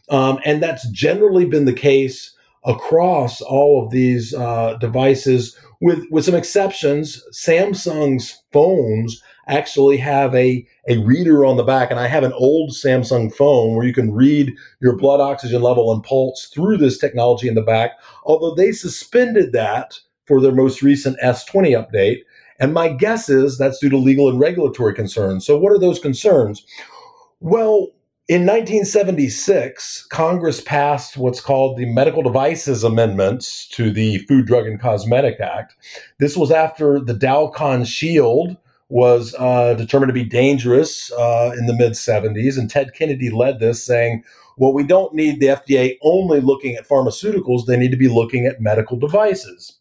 Um, 0.09 0.39
and 0.45 0.61
that's 0.61 0.87
generally 0.89 1.45
been 1.45 1.65
the 1.65 1.73
case 1.73 2.33
across 2.65 3.41
all 3.41 3.83
of 3.83 3.91
these 3.91 4.33
uh, 4.33 4.75
devices, 4.75 5.57
with, 5.79 6.03
with 6.11 6.25
some 6.25 6.35
exceptions. 6.35 7.23
Samsung's 7.31 8.41
phones 8.51 9.21
actually 9.47 9.97
have 9.97 10.35
a, 10.35 10.67
a 10.87 10.97
reader 10.99 11.45
on 11.45 11.57
the 11.57 11.63
back. 11.63 11.89
And 11.89 11.99
I 11.99 12.07
have 12.07 12.23
an 12.23 12.33
old 12.33 12.71
Samsung 12.71 13.33
phone 13.33 13.75
where 13.75 13.85
you 13.85 13.93
can 13.93 14.13
read 14.13 14.53
your 14.81 14.95
blood 14.95 15.21
oxygen 15.21 15.61
level 15.61 15.91
and 15.91 16.03
pulse 16.03 16.45
through 16.53 16.77
this 16.77 16.97
technology 16.97 17.47
in 17.47 17.55
the 17.55 17.61
back, 17.61 17.91
although 18.25 18.53
they 18.53 18.71
suspended 18.71 19.53
that 19.53 19.99
for 20.25 20.41
their 20.41 20.51
most 20.51 20.81
recent 20.81 21.17
S20 21.23 21.71
update. 21.71 22.19
And 22.59 22.73
my 22.73 22.89
guess 22.89 23.29
is 23.29 23.57
that's 23.57 23.79
due 23.79 23.89
to 23.89 23.97
legal 23.97 24.29
and 24.29 24.39
regulatory 24.39 24.93
concerns. 24.93 25.45
So, 25.45 25.57
what 25.57 25.71
are 25.71 25.79
those 25.79 25.99
concerns? 25.99 26.65
Well, 27.39 27.89
in 28.27 28.41
1976, 28.41 30.05
Congress 30.07 30.59
passed 30.59 31.15
what's 31.15 31.39
called 31.39 31.77
the 31.77 31.85
Medical 31.85 32.21
Devices 32.21 32.83
Amendments 32.83 33.65
to 33.69 33.89
the 33.89 34.17
Food, 34.19 34.45
Drug, 34.45 34.67
and 34.67 34.81
Cosmetic 34.81 35.39
Act. 35.39 35.75
This 36.19 36.35
was 36.35 36.51
after 36.51 36.99
the 36.99 37.13
Dalkon 37.13 37.87
Shield 37.87 38.57
was 38.89 39.33
uh, 39.39 39.75
determined 39.75 40.09
to 40.09 40.13
be 40.13 40.25
dangerous 40.25 41.09
uh, 41.13 41.53
in 41.57 41.67
the 41.67 41.73
mid 41.73 41.93
70s, 41.93 42.57
and 42.57 42.69
Ted 42.69 42.93
Kennedy 42.93 43.29
led 43.29 43.59
this, 43.59 43.85
saying, 43.85 44.23
well, 44.57 44.73
we 44.73 44.83
don't 44.83 45.13
need 45.13 45.39
the 45.39 45.47
FDA 45.47 45.97
only 46.01 46.41
looking 46.41 46.75
at 46.75 46.87
pharmaceuticals, 46.87 47.65
they 47.65 47.77
need 47.77 47.91
to 47.91 47.97
be 47.97 48.09
looking 48.09 48.45
at 48.45 48.59
medical 48.59 48.97
devices. 48.97 49.77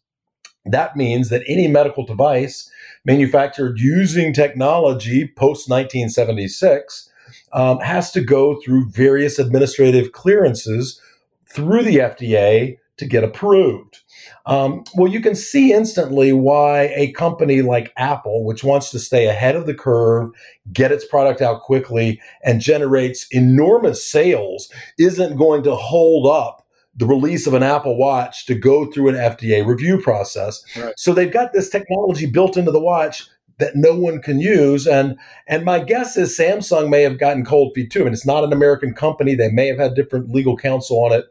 That 0.65 0.95
means 0.95 1.29
that 1.29 1.43
any 1.47 1.67
medical 1.67 2.05
device 2.05 2.69
manufactured 3.03 3.79
using 3.79 4.31
technology 4.31 5.27
post 5.27 5.69
1976 5.69 7.09
um, 7.53 7.79
has 7.79 8.11
to 8.11 8.21
go 8.21 8.59
through 8.61 8.89
various 8.89 9.39
administrative 9.39 10.11
clearances 10.11 11.01
through 11.45 11.83
the 11.83 11.97
FDA 11.97 12.77
to 12.97 13.05
get 13.05 13.23
approved. 13.23 13.99
Um, 14.45 14.83
well, 14.95 15.11
you 15.11 15.21
can 15.21 15.35
see 15.35 15.71
instantly 15.71 16.33
why 16.33 16.91
a 16.95 17.11
company 17.11 17.61
like 17.61 17.93
Apple, 17.97 18.43
which 18.43 18.63
wants 18.63 18.89
to 18.91 18.99
stay 18.99 19.27
ahead 19.27 19.55
of 19.55 19.65
the 19.65 19.73
curve, 19.73 20.31
get 20.73 20.91
its 20.91 21.05
product 21.05 21.41
out 21.41 21.61
quickly, 21.61 22.19
and 22.43 22.61
generates 22.61 23.27
enormous 23.31 24.05
sales, 24.05 24.71
isn't 24.97 25.37
going 25.37 25.63
to 25.63 25.75
hold 25.75 26.25
up 26.27 26.65
the 26.95 27.05
release 27.05 27.45
of 27.45 27.53
an 27.53 27.61
Apple 27.61 27.95
Watch 27.95 28.45
to 28.47 28.55
go 28.55 28.85
through 28.91 29.09
an 29.09 29.15
FDA 29.15 29.65
review 29.65 30.01
process. 30.01 30.63
Right. 30.75 30.93
So 30.97 31.13
they've 31.13 31.31
got 31.31 31.53
this 31.53 31.69
technology 31.69 32.25
built 32.25 32.57
into 32.57 32.71
the 32.71 32.79
watch 32.79 33.27
that 33.59 33.75
no 33.75 33.97
one 33.97 34.21
can 34.21 34.39
use. 34.39 34.87
And 34.87 35.17
and 35.47 35.65
my 35.65 35.79
guess 35.79 36.17
is 36.17 36.37
Samsung 36.37 36.89
may 36.89 37.01
have 37.03 37.19
gotten 37.19 37.45
cold 37.45 37.73
feet 37.73 37.91
too. 37.91 38.01
I 38.01 38.03
mean, 38.05 38.13
it's 38.13 38.25
not 38.25 38.43
an 38.43 38.53
American 38.53 38.93
company. 38.93 39.35
They 39.35 39.51
may 39.51 39.67
have 39.67 39.79
had 39.79 39.95
different 39.95 40.29
legal 40.29 40.55
counsel 40.57 41.03
on 41.03 41.11
it. 41.11 41.25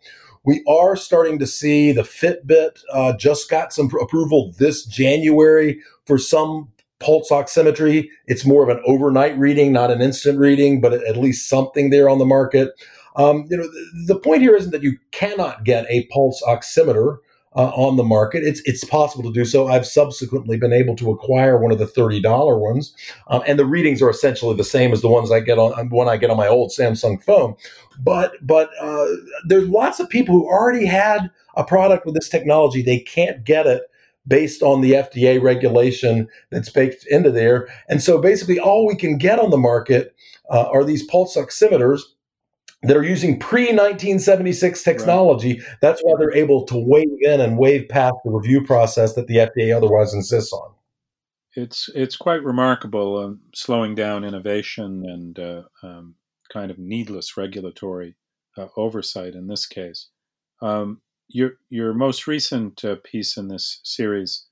We 0.45 0.63
are 0.69 0.95
starting 0.95 1.41
to 1.41 1.47
see 1.47 1.91
the 1.91 2.03
Fitbit 2.03 2.81
uh, 2.93 3.17
just 3.17 3.51
got 3.51 3.73
some 3.73 3.91
approval 4.01 4.55
this 4.59 4.85
January 4.85 5.81
for 6.05 6.19
some 6.19 6.69
pulse 7.01 7.31
oximetry. 7.31 8.09
It's 8.27 8.47
more 8.47 8.63
of 8.63 8.69
an 8.69 8.83
overnight 8.87 9.37
reading, 9.39 9.73
not 9.73 9.91
an 9.91 10.01
instant 10.01 10.39
reading, 10.39 10.81
but 10.81 10.93
at 10.93 11.17
least 11.17 11.49
something 11.49 11.91
there 11.91 12.09
on 12.09 12.19
the 12.19 12.25
market. 12.25 12.71
Um, 13.17 13.47
you 13.51 13.57
know, 13.57 13.69
the 14.07 14.19
point 14.19 14.43
here 14.43 14.55
isn't 14.55 14.71
that 14.71 14.83
you 14.83 14.99
cannot 15.11 15.65
get 15.65 15.87
a 15.89 16.07
pulse 16.07 16.43
oximeter 16.47 17.19
uh, 17.57 17.71
on 17.71 17.97
the 17.97 18.05
market. 18.05 18.45
It's 18.45 18.61
it's 18.65 18.85
possible 18.85 19.25
to 19.25 19.33
do 19.33 19.45
so. 19.45 19.67
I've 19.67 19.87
subsequently 19.87 20.59
been 20.59 20.73
able 20.73 20.95
to 20.97 21.11
acquire 21.11 21.59
one 21.59 21.73
of 21.73 21.79
the 21.79 21.87
thirty 21.87 22.21
dollar 22.21 22.59
ones, 22.59 22.95
um, 23.29 23.43
and 23.47 23.59
the 23.59 23.65
readings 23.65 24.03
are 24.03 24.11
essentially 24.11 24.55
the 24.55 24.65
same 24.65 24.93
as 24.93 25.01
the 25.01 25.09
ones 25.09 25.33
I 25.33 25.41
get 25.41 25.59
on 25.59 25.89
when 25.89 26.09
I 26.09 26.19
get 26.19 26.31
on 26.31 26.37
my 26.37 26.49
old 26.49 26.71
Samsung 26.71 27.23
phone. 27.23 27.57
But 27.99 28.33
but 28.47 28.71
uh, 28.81 29.07
there's 29.47 29.69
lots 29.69 29.99
of 30.01 30.09
people 30.09 30.35
who 30.35 30.47
already 30.47 30.87
had 30.87 31.31
a 31.57 31.65
product 31.65 32.05
with 32.05 32.15
this 32.15 32.29
technology. 32.29 32.83
They 32.83 33.01
can't 33.01 33.43
get 33.43 33.67
it 33.67 33.83
based 34.29 34.63
on 34.63 34.81
the 34.81 34.93
FDA 34.93 35.41
regulation 35.41 36.29
that's 36.51 36.69
baked 36.69 37.07
into 37.07 37.31
there. 37.31 37.69
And 37.89 38.03
so 38.03 38.21
basically, 38.21 38.59
all 38.59 38.87
we 38.87 38.97
can 38.97 39.19
get 39.19 39.39
on 39.39 39.51
the 39.51 39.57
market 39.57 40.15
uh, 40.51 40.65
are 40.65 40.85
these 40.85 41.05
pulse 41.05 41.37
oximeters 41.37 42.01
that 42.83 42.97
are 42.97 43.03
using 43.03 43.39
pre 43.39 43.65
1976 43.65 44.83
technology. 44.83 45.55
Right. 45.55 45.77
That's 45.81 46.01
why 46.03 46.15
they're 46.19 46.35
able 46.35 46.65
to 46.67 46.77
wave 46.77 47.09
in 47.21 47.41
and 47.41 47.59
wave 47.59 47.89
past 47.89 48.15
the 48.25 48.31
review 48.31 48.63
process 48.65 49.15
that 49.15 49.27
the 49.27 49.37
FDA 49.37 49.75
otherwise 49.77 50.15
insists 50.15 50.53
on. 50.53 50.73
It's 51.55 51.89
it's 51.95 52.17
quite 52.17 52.43
remarkable, 52.45 53.19
um, 53.19 53.41
slowing 53.55 53.95
down 53.95 54.25
innovation 54.25 55.05
and 55.07 55.39
uh, 55.39 55.63
um, 55.83 56.17
kind 56.53 56.71
of 56.71 56.79
needless 56.79 57.37
regulatory 57.37 58.17
uh, 58.59 58.69
oversight 58.77 59.35
in 59.35 59.47
this 59.47 59.67
case. 59.67 60.09
Um, 60.61 61.01
your 61.29 61.53
your 61.71 61.95
most 61.95 62.27
recent 62.27 62.85
uh, 62.85 62.97
piece 63.03 63.37
in 63.37 63.49
this 63.49 63.81
series 63.85 64.47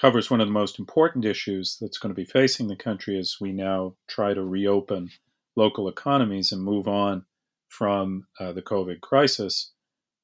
covers 0.00 0.30
one 0.30 0.40
of 0.40 0.48
the 0.48 0.52
most 0.52 0.78
important 0.78 1.24
issues 1.24 1.76
that's 1.80 1.98
going 1.98 2.10
to 2.10 2.20
be 2.20 2.24
facing 2.24 2.68
the 2.68 2.76
country 2.76 3.18
as 3.18 3.36
we 3.40 3.52
now 3.52 3.94
try 4.08 4.34
to 4.34 4.42
reopen 4.42 5.10
local 5.56 5.88
economies 5.88 6.52
and 6.52 6.62
move 6.62 6.88
on 6.88 7.24
from 7.70 8.26
uh, 8.38 8.52
the 8.52 8.62
COVID 8.62 9.00
crisis, 9.00 9.72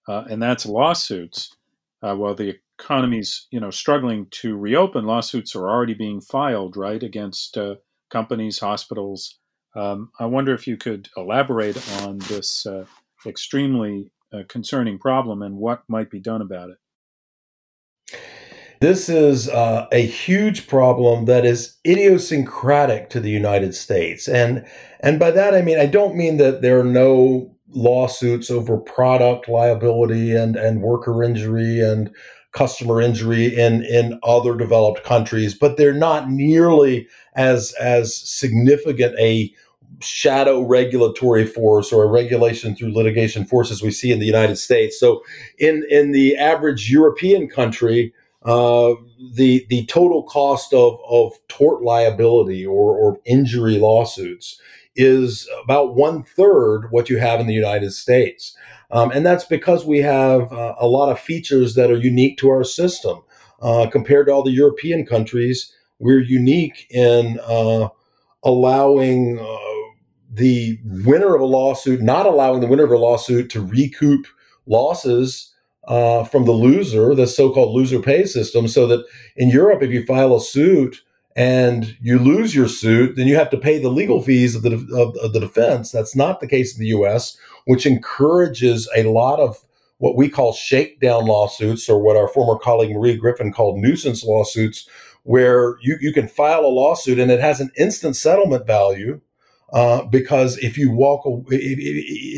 uh, 0.08 0.24
and 0.28 0.42
that's 0.42 0.66
lawsuits. 0.66 1.56
Uh, 2.02 2.14
while 2.14 2.34
the 2.34 2.58
economy's 2.78 3.46
you 3.50 3.58
know 3.58 3.70
struggling 3.70 4.26
to 4.30 4.56
reopen, 4.56 5.06
lawsuits 5.06 5.56
are 5.56 5.68
already 5.70 5.94
being 5.94 6.20
filed 6.20 6.76
right 6.76 7.02
against 7.02 7.56
uh, 7.56 7.76
companies, 8.10 8.58
hospitals. 8.58 9.38
Um, 9.74 10.10
I 10.18 10.26
wonder 10.26 10.54
if 10.54 10.66
you 10.66 10.76
could 10.76 11.08
elaborate 11.16 11.76
on 12.02 12.18
this 12.18 12.66
uh, 12.66 12.86
extremely 13.26 14.10
uh, 14.32 14.42
concerning 14.48 14.98
problem 14.98 15.42
and 15.42 15.56
what 15.56 15.82
might 15.88 16.10
be 16.10 16.20
done 16.20 16.42
about 16.42 16.70
it. 16.70 18.20
This 18.80 19.08
is 19.08 19.48
uh, 19.48 19.86
a 19.90 20.04
huge 20.04 20.66
problem 20.66 21.24
that 21.24 21.46
is 21.46 21.76
idiosyncratic 21.86 23.08
to 23.10 23.20
the 23.20 23.30
United 23.30 23.74
States, 23.74 24.28
and 24.28 24.66
and 25.00 25.18
by 25.18 25.30
that 25.30 25.54
I 25.54 25.62
mean 25.62 25.78
I 25.78 25.86
don't 25.86 26.16
mean 26.16 26.36
that 26.36 26.62
there 26.62 26.78
are 26.80 26.84
no 26.84 27.54
lawsuits 27.70 28.50
over 28.50 28.76
product 28.76 29.48
liability 29.48 30.34
and 30.34 30.56
and 30.56 30.82
worker 30.82 31.22
injury 31.22 31.80
and 31.80 32.10
customer 32.52 33.00
injury 33.00 33.46
in 33.46 33.82
in 33.84 34.18
other 34.22 34.56
developed 34.56 35.04
countries, 35.04 35.54
but 35.54 35.76
they're 35.76 35.94
not 35.94 36.30
nearly 36.30 37.08
as 37.34 37.72
as 37.80 38.14
significant 38.14 39.18
a 39.18 39.52
shadow 40.00 40.60
regulatory 40.60 41.46
force 41.46 41.92
or 41.92 42.04
a 42.04 42.10
regulation 42.10 42.76
through 42.76 42.94
litigation 42.94 43.46
force 43.46 43.70
as 43.70 43.82
we 43.82 43.90
see 43.90 44.12
in 44.12 44.18
the 44.18 44.26
United 44.26 44.56
States. 44.56 45.00
So 45.00 45.22
in 45.58 45.86
in 45.88 46.12
the 46.12 46.36
average 46.36 46.90
European 46.90 47.48
country 47.48 48.12
uh, 48.46 48.94
the 49.34 49.66
the 49.68 49.84
total 49.86 50.22
cost 50.22 50.72
of 50.72 50.98
of 51.08 51.32
tort 51.48 51.82
liability 51.82 52.64
or, 52.64 52.96
or 52.96 53.18
injury 53.24 53.76
lawsuits 53.76 54.60
is 54.94 55.48
about 55.64 55.96
one 55.96 56.22
third 56.22 56.86
what 56.90 57.10
you 57.10 57.18
have 57.18 57.40
in 57.40 57.48
the 57.48 57.54
United 57.54 57.92
States, 57.92 58.56
um, 58.92 59.10
and 59.10 59.26
that's 59.26 59.44
because 59.44 59.84
we 59.84 59.98
have 59.98 60.52
uh, 60.52 60.76
a 60.78 60.86
lot 60.86 61.10
of 61.10 61.18
features 61.18 61.74
that 61.74 61.90
are 61.90 61.98
unique 61.98 62.38
to 62.38 62.48
our 62.48 62.62
system 62.62 63.20
uh, 63.60 63.88
compared 63.90 64.28
to 64.28 64.32
all 64.32 64.44
the 64.44 64.52
European 64.52 65.04
countries. 65.04 65.72
We're 65.98 66.22
unique 66.22 66.86
in 66.90 67.40
uh, 67.42 67.88
allowing 68.44 69.40
uh, 69.40 69.92
the 70.32 70.78
winner 70.84 71.34
of 71.34 71.40
a 71.40 71.46
lawsuit, 71.46 72.00
not 72.00 72.26
allowing 72.26 72.60
the 72.60 72.68
winner 72.68 72.84
of 72.84 72.92
a 72.92 72.98
lawsuit 72.98 73.50
to 73.50 73.60
recoup 73.60 74.26
losses 74.66 75.52
uh, 75.86 76.24
from 76.24 76.44
the 76.44 76.52
loser, 76.52 77.14
the 77.14 77.26
so-called 77.26 77.74
loser 77.74 78.00
pay 78.00 78.24
system, 78.24 78.68
so 78.68 78.86
that 78.86 79.04
in 79.36 79.48
Europe, 79.48 79.82
if 79.82 79.90
you 79.90 80.04
file 80.04 80.34
a 80.34 80.40
suit 80.40 81.02
and 81.36 81.96
you 82.00 82.18
lose 82.18 82.54
your 82.54 82.68
suit, 82.68 83.14
then 83.16 83.28
you 83.28 83.36
have 83.36 83.50
to 83.50 83.58
pay 83.58 83.78
the 83.78 83.90
legal 83.90 84.22
fees 84.22 84.54
of 84.54 84.62
the 84.62 84.74
of, 84.96 85.16
of 85.16 85.32
the 85.32 85.40
defense. 85.40 85.90
That's 85.90 86.16
not 86.16 86.40
the 86.40 86.48
case 86.48 86.74
in 86.74 86.80
the 86.80 86.88
U.S., 86.88 87.36
which 87.66 87.86
encourages 87.86 88.88
a 88.96 89.04
lot 89.04 89.38
of 89.38 89.62
what 89.98 90.16
we 90.16 90.28
call 90.28 90.52
shakedown 90.52 91.26
lawsuits, 91.26 91.88
or 91.88 92.02
what 92.02 92.16
our 92.16 92.28
former 92.28 92.58
colleague 92.58 92.94
Marie 92.94 93.16
Gryphon 93.16 93.52
called 93.52 93.78
nuisance 93.78 94.24
lawsuits, 94.24 94.88
where 95.22 95.76
you, 95.80 95.96
you 96.00 96.12
can 96.12 96.28
file 96.28 96.60
a 96.60 96.68
lawsuit 96.68 97.18
and 97.18 97.30
it 97.30 97.40
has 97.40 97.60
an 97.60 97.70
instant 97.76 98.14
settlement 98.14 98.66
value 98.66 99.20
uh, 99.72 100.04
because 100.04 100.56
if 100.58 100.78
you 100.78 100.90
walk, 100.90 101.22
if, 101.48 101.78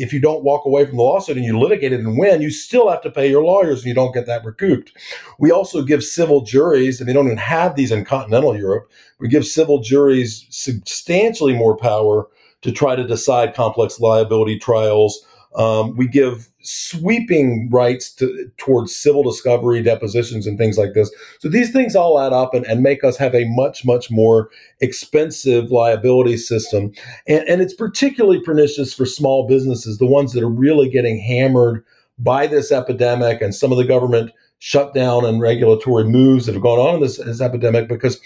if 0.03 0.13
you 0.13 0.19
don't 0.19 0.43
walk 0.43 0.65
away 0.65 0.85
from 0.85 0.97
the 0.97 1.03
lawsuit 1.03 1.37
and 1.37 1.45
you 1.45 1.59
litigate 1.59 1.93
it 1.93 1.99
and 1.99 2.17
win, 2.17 2.41
you 2.41 2.49
still 2.49 2.89
have 2.89 3.01
to 3.03 3.11
pay 3.11 3.29
your 3.29 3.43
lawyers 3.43 3.79
and 3.79 3.87
you 3.87 3.93
don't 3.93 4.13
get 4.13 4.25
that 4.25 4.43
recouped. 4.43 4.91
We 5.37 5.51
also 5.51 5.83
give 5.83 6.03
civil 6.03 6.41
juries, 6.41 6.99
and 6.99 7.07
they 7.07 7.13
don't 7.13 7.27
even 7.27 7.37
have 7.37 7.75
these 7.75 7.91
in 7.91 8.03
continental 8.03 8.57
Europe. 8.57 8.89
We 9.19 9.27
give 9.27 9.45
civil 9.45 9.79
juries 9.79 10.47
substantially 10.49 11.53
more 11.53 11.77
power 11.77 12.27
to 12.61 12.71
try 12.71 12.95
to 12.95 13.07
decide 13.07 13.53
complex 13.53 13.99
liability 13.99 14.57
trials 14.59 15.23
Um, 15.55 15.95
we 15.95 16.07
give 16.07 16.47
sweeping 16.61 17.69
rights 17.71 18.11
to, 18.13 18.51
towards 18.57 18.95
civil 18.95 19.23
discovery, 19.23 19.81
depositions, 19.81 20.45
and 20.45 20.57
things 20.57 20.77
like 20.77 20.93
this. 20.93 21.11
So 21.39 21.49
these 21.49 21.71
things 21.71 21.95
all 21.95 22.19
add 22.19 22.33
up 22.33 22.53
and, 22.53 22.65
and 22.65 22.83
make 22.83 23.03
us 23.03 23.17
have 23.17 23.33
a 23.33 23.45
much, 23.45 23.85
much 23.85 24.11
more 24.11 24.49
expensive 24.79 25.71
liability 25.71 26.37
system. 26.37 26.91
And, 27.27 27.47
and 27.47 27.61
it's 27.61 27.73
particularly 27.73 28.41
pernicious 28.41 28.93
for 28.93 29.05
small 29.05 29.47
businesses, 29.47 29.97
the 29.97 30.05
ones 30.05 30.33
that 30.33 30.43
are 30.43 30.49
really 30.49 30.89
getting 30.89 31.19
hammered 31.19 31.83
by 32.19 32.45
this 32.45 32.71
epidemic 32.71 33.41
and 33.41 33.55
some 33.55 33.71
of 33.71 33.77
the 33.77 33.85
government 33.85 34.31
shutdown 34.59 35.25
and 35.25 35.41
regulatory 35.41 36.03
moves 36.03 36.45
that 36.45 36.53
have 36.53 36.61
gone 36.61 36.79
on 36.79 36.95
in 36.95 37.01
this, 37.01 37.17
this 37.17 37.41
epidemic 37.41 37.87
because 37.87 38.19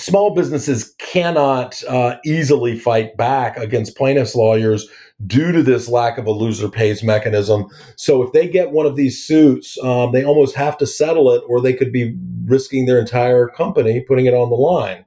small 0.00 0.34
businesses 0.34 0.94
cannot 0.98 1.82
uh, 1.84 2.16
easily 2.24 2.78
fight 2.78 3.16
back 3.16 3.56
against 3.56 3.96
plaintiffs' 3.96 4.34
lawyers 4.34 4.88
due 5.26 5.52
to 5.52 5.62
this 5.62 5.88
lack 5.88 6.18
of 6.18 6.26
a 6.26 6.30
loser 6.30 6.68
pays 6.68 7.02
mechanism. 7.02 7.66
So 7.96 8.22
if 8.22 8.32
they 8.32 8.48
get 8.48 8.70
one 8.70 8.86
of 8.86 8.96
these 8.96 9.22
suits, 9.22 9.78
um, 9.82 10.12
they 10.12 10.24
almost 10.24 10.56
have 10.56 10.78
to 10.78 10.86
settle 10.86 11.30
it, 11.30 11.42
or 11.46 11.60
they 11.60 11.74
could 11.74 11.92
be 11.92 12.16
risking 12.44 12.86
their 12.86 12.98
entire 12.98 13.48
company 13.48 14.00
putting 14.00 14.26
it 14.26 14.34
on 14.34 14.50
the 14.50 14.56
line. 14.56 15.04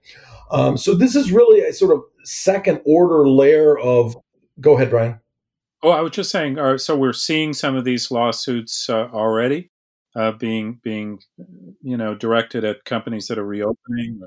Um, 0.51 0.77
so 0.77 0.93
this 0.93 1.15
is 1.15 1.31
really 1.31 1.61
a 1.61 1.73
sort 1.73 1.93
of 1.93 2.03
second 2.23 2.81
order 2.85 3.27
layer 3.27 3.77
of. 3.77 4.15
Go 4.59 4.75
ahead, 4.75 4.91
Brian. 4.91 5.19
Oh, 5.81 5.89
I 5.89 6.01
was 6.01 6.11
just 6.11 6.29
saying. 6.29 6.59
Uh, 6.59 6.77
so 6.77 6.95
we're 6.95 7.11
seeing 7.11 7.53
some 7.53 7.75
of 7.75 7.83
these 7.83 8.11
lawsuits 8.11 8.87
uh, 8.87 9.09
already 9.11 9.71
uh, 10.15 10.31
being 10.31 10.79
being, 10.83 11.19
you 11.81 11.97
know, 11.97 12.15
directed 12.15 12.63
at 12.63 12.85
companies 12.85 13.27
that 13.27 13.37
are 13.37 13.45
reopening. 13.45 14.21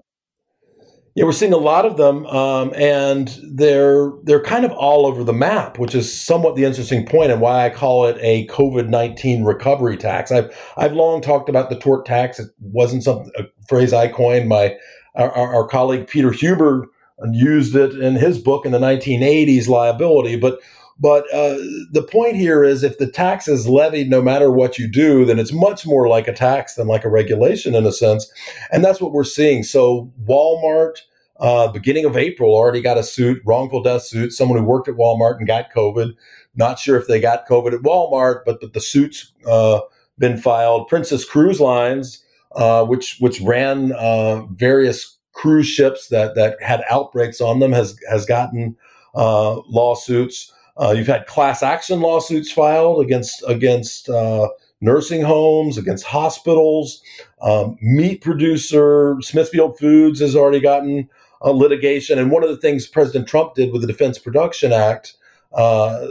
Yeah, 1.16 1.24
we're 1.24 1.32
seeing 1.32 1.54
a 1.54 1.56
lot 1.56 1.86
of 1.86 1.96
them, 1.96 2.26
um, 2.26 2.74
and 2.76 3.34
they're 3.42 4.12
they're 4.24 4.42
kind 4.42 4.66
of 4.66 4.72
all 4.72 5.06
over 5.06 5.24
the 5.24 5.32
map, 5.32 5.78
which 5.78 5.94
is 5.94 6.12
somewhat 6.12 6.56
the 6.56 6.64
interesting 6.64 7.06
point, 7.06 7.32
and 7.32 7.40
why 7.40 7.64
I 7.64 7.70
call 7.70 8.04
it 8.04 8.18
a 8.20 8.46
COVID 8.48 8.90
nineteen 8.90 9.42
recovery 9.42 9.96
tax. 9.96 10.30
I've 10.30 10.54
I've 10.76 10.92
long 10.92 11.22
talked 11.22 11.48
about 11.48 11.70
the 11.70 11.78
tort 11.78 12.04
tax. 12.04 12.38
It 12.38 12.50
wasn't 12.60 13.02
some 13.02 13.30
a 13.38 13.44
phrase 13.66 13.94
I 13.94 14.08
coined. 14.08 14.50
My 14.50 14.76
our, 15.14 15.32
our 15.32 15.66
colleague 15.66 16.06
Peter 16.06 16.32
Huber 16.32 16.86
used 17.32 17.74
it 17.74 17.94
in 17.94 18.16
his 18.16 18.38
book 18.38 18.66
in 18.66 18.72
the 18.72 18.78
1980s, 18.78 19.68
liability. 19.68 20.36
But 20.36 20.60
but 20.98 21.24
uh, 21.32 21.56
the 21.92 22.06
point 22.10 22.36
here 22.36 22.64
is 22.64 22.82
if 22.82 22.98
the 22.98 23.06
tax 23.06 23.48
is 23.48 23.68
levied 23.68 24.08
no 24.08 24.22
matter 24.22 24.50
what 24.50 24.78
you 24.78 24.88
do, 24.88 25.24
then 25.24 25.38
it's 25.38 25.52
much 25.52 25.86
more 25.86 26.08
like 26.08 26.26
a 26.26 26.32
tax 26.32 26.74
than 26.74 26.86
like 26.86 27.04
a 27.04 27.10
regulation 27.10 27.74
in 27.74 27.84
a 27.84 27.92
sense. 27.92 28.30
And 28.72 28.84
that's 28.84 29.00
what 29.00 29.12
we're 29.12 29.24
seeing. 29.24 29.62
So 29.62 30.10
Walmart, 30.24 31.00
uh, 31.38 31.68
beginning 31.68 32.06
of 32.06 32.16
April, 32.16 32.54
already 32.54 32.80
got 32.80 32.96
a 32.96 33.02
suit, 33.02 33.42
wrongful 33.44 33.82
death 33.82 34.02
suit, 34.02 34.32
someone 34.32 34.58
who 34.58 34.64
worked 34.64 34.88
at 34.88 34.94
Walmart 34.94 35.36
and 35.36 35.46
got 35.46 35.70
COVID. 35.70 36.14
Not 36.54 36.78
sure 36.78 36.98
if 36.98 37.06
they 37.06 37.20
got 37.20 37.46
COVID 37.46 37.74
at 37.74 37.80
Walmart, 37.80 38.40
but, 38.46 38.60
but 38.62 38.72
the 38.72 38.80
suit's 38.80 39.32
uh, 39.46 39.80
been 40.18 40.38
filed. 40.38 40.88
Princess 40.88 41.26
Cruise 41.26 41.60
Lines, 41.60 42.24
uh, 42.54 42.86
which 42.86 43.18
which 43.20 43.38
ran 43.42 43.92
uh, 43.92 44.46
various 44.46 45.18
cruise 45.32 45.66
ships 45.66 46.08
that 46.08 46.34
that 46.36 46.56
had 46.62 46.82
outbreaks 46.88 47.42
on 47.42 47.60
them, 47.60 47.72
has 47.72 47.98
has 48.08 48.24
gotten 48.24 48.74
uh, 49.14 49.56
lawsuits. 49.68 50.52
Uh, 50.78 50.94
you've 50.96 51.06
had 51.06 51.26
class 51.26 51.62
action 51.62 52.00
lawsuits 52.00 52.52
filed 52.52 53.02
against 53.02 53.42
against 53.46 54.08
uh, 54.08 54.48
nursing 54.80 55.22
homes, 55.22 55.78
against 55.78 56.04
hospitals. 56.04 57.02
Um, 57.40 57.76
meat 57.80 58.20
producer 58.20 59.16
Smithfield 59.20 59.78
Foods 59.78 60.20
has 60.20 60.36
already 60.36 60.60
gotten 60.60 61.08
a 61.40 61.52
litigation. 61.52 62.18
And 62.18 62.30
one 62.30 62.42
of 62.42 62.50
the 62.50 62.56
things 62.56 62.86
President 62.86 63.28
Trump 63.28 63.54
did 63.54 63.72
with 63.72 63.80
the 63.80 63.86
Defense 63.86 64.18
Production 64.18 64.72
Act 64.72 65.16
uh, 65.52 66.06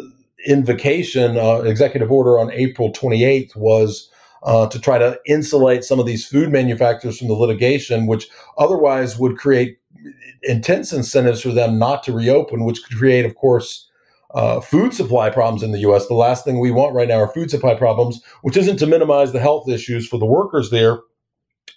invocation, 0.47 1.37
uh, 1.37 1.61
executive 1.61 2.11
order 2.11 2.39
on 2.39 2.51
April 2.51 2.91
28th, 2.91 3.55
was 3.55 4.09
uh, 4.43 4.67
to 4.67 4.79
try 4.79 4.97
to 4.97 5.19
insulate 5.25 5.83
some 5.83 5.99
of 5.99 6.05
these 6.05 6.25
food 6.25 6.51
manufacturers 6.51 7.17
from 7.17 7.27
the 7.27 7.33
litigation, 7.33 8.05
which 8.05 8.27
otherwise 8.57 9.17
would 9.17 9.37
create 9.37 9.79
intense 10.43 10.93
incentives 10.93 11.41
for 11.41 11.49
them 11.49 11.79
not 11.79 12.03
to 12.03 12.13
reopen, 12.13 12.63
which 12.63 12.83
could 12.83 12.97
create, 12.97 13.25
of 13.25 13.35
course, 13.35 13.89
uh, 14.35 14.59
food 14.59 14.93
supply 14.93 15.29
problems 15.29 15.63
in 15.63 15.71
the 15.71 15.79
U.S. 15.79 16.07
The 16.07 16.13
last 16.13 16.43
thing 16.43 16.59
we 16.59 16.69
want 16.69 16.93
right 16.93 17.07
now 17.07 17.19
are 17.19 17.33
food 17.33 17.49
supply 17.49 17.73
problems, 17.73 18.21
which 18.41 18.57
isn't 18.57 18.77
to 18.77 18.85
minimize 18.85 19.31
the 19.31 19.39
health 19.39 19.69
issues 19.69 20.07
for 20.07 20.19
the 20.19 20.25
workers 20.25 20.69
there, 20.69 20.99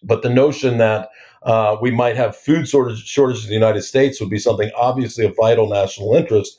but 0.02 0.22
the 0.22 0.28
notion 0.28 0.78
that 0.78 1.08
uh, 1.44 1.76
we 1.80 1.92
might 1.92 2.16
have 2.16 2.36
food 2.36 2.68
shortage, 2.68 3.04
shortages 3.06 3.44
in 3.44 3.50
the 3.50 3.54
United 3.54 3.82
States 3.82 4.20
would 4.20 4.28
be 4.28 4.40
something 4.40 4.72
obviously 4.76 5.24
of 5.24 5.36
vital 5.36 5.68
national 5.68 6.16
interest. 6.16 6.58